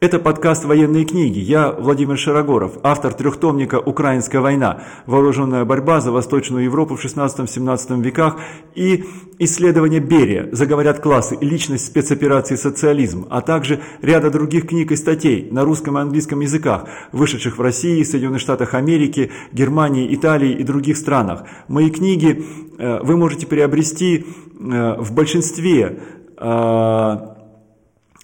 Это 0.00 0.20
подкаст 0.20 0.64
«Военные 0.64 1.04
книги». 1.04 1.40
Я 1.40 1.72
Владимир 1.72 2.16
Широгоров, 2.16 2.78
автор 2.84 3.12
трехтомника 3.12 3.80
«Украинская 3.80 4.40
война. 4.40 4.84
Вооруженная 5.06 5.64
борьба 5.64 6.00
за 6.00 6.12
Восточную 6.12 6.62
Европу 6.62 6.94
в 6.94 7.04
16-17 7.04 8.00
веках» 8.00 8.36
и 8.76 9.04
исследование 9.40 9.98
Берия 9.98 10.50
«Заговорят 10.52 11.00
классы. 11.00 11.36
Личность 11.40 11.86
спецоперации 11.86 12.54
«Социализм», 12.54 13.26
а 13.28 13.40
также 13.40 13.80
ряда 14.00 14.30
других 14.30 14.68
книг 14.68 14.92
и 14.92 14.96
статей 14.96 15.48
на 15.50 15.64
русском 15.64 15.98
и 15.98 16.00
английском 16.00 16.38
языках, 16.38 16.84
вышедших 17.10 17.58
в 17.58 17.60
России, 17.60 18.04
Соединенных 18.04 18.40
Штатах 18.40 18.74
Америки, 18.74 19.32
Германии, 19.50 20.14
Италии 20.14 20.52
и 20.52 20.62
других 20.62 20.96
странах. 20.96 21.42
Мои 21.66 21.90
книги 21.90 22.44
э, 22.78 23.00
вы 23.02 23.16
можете 23.16 23.48
приобрести 23.48 24.18
э, 24.60 24.94
в 24.96 25.12
большинстве 25.12 25.98
э, 26.36 27.16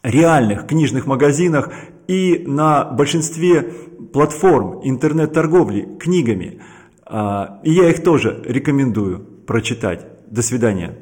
реальных 0.04 0.66
книжных 0.66 1.06
магазинах 1.06 1.72
и 2.06 2.44
на 2.46 2.84
большинстве 2.84 3.62
платформ 4.12 4.80
интернет-торговли 4.84 5.96
книгами. 5.98 6.60
А, 7.06 7.60
и 7.64 7.72
я 7.72 7.90
их 7.90 8.04
тоже 8.04 8.40
рекомендую 8.44 9.18
прочитать. 9.46 10.06
До 10.30 10.42
свидания. 10.42 10.98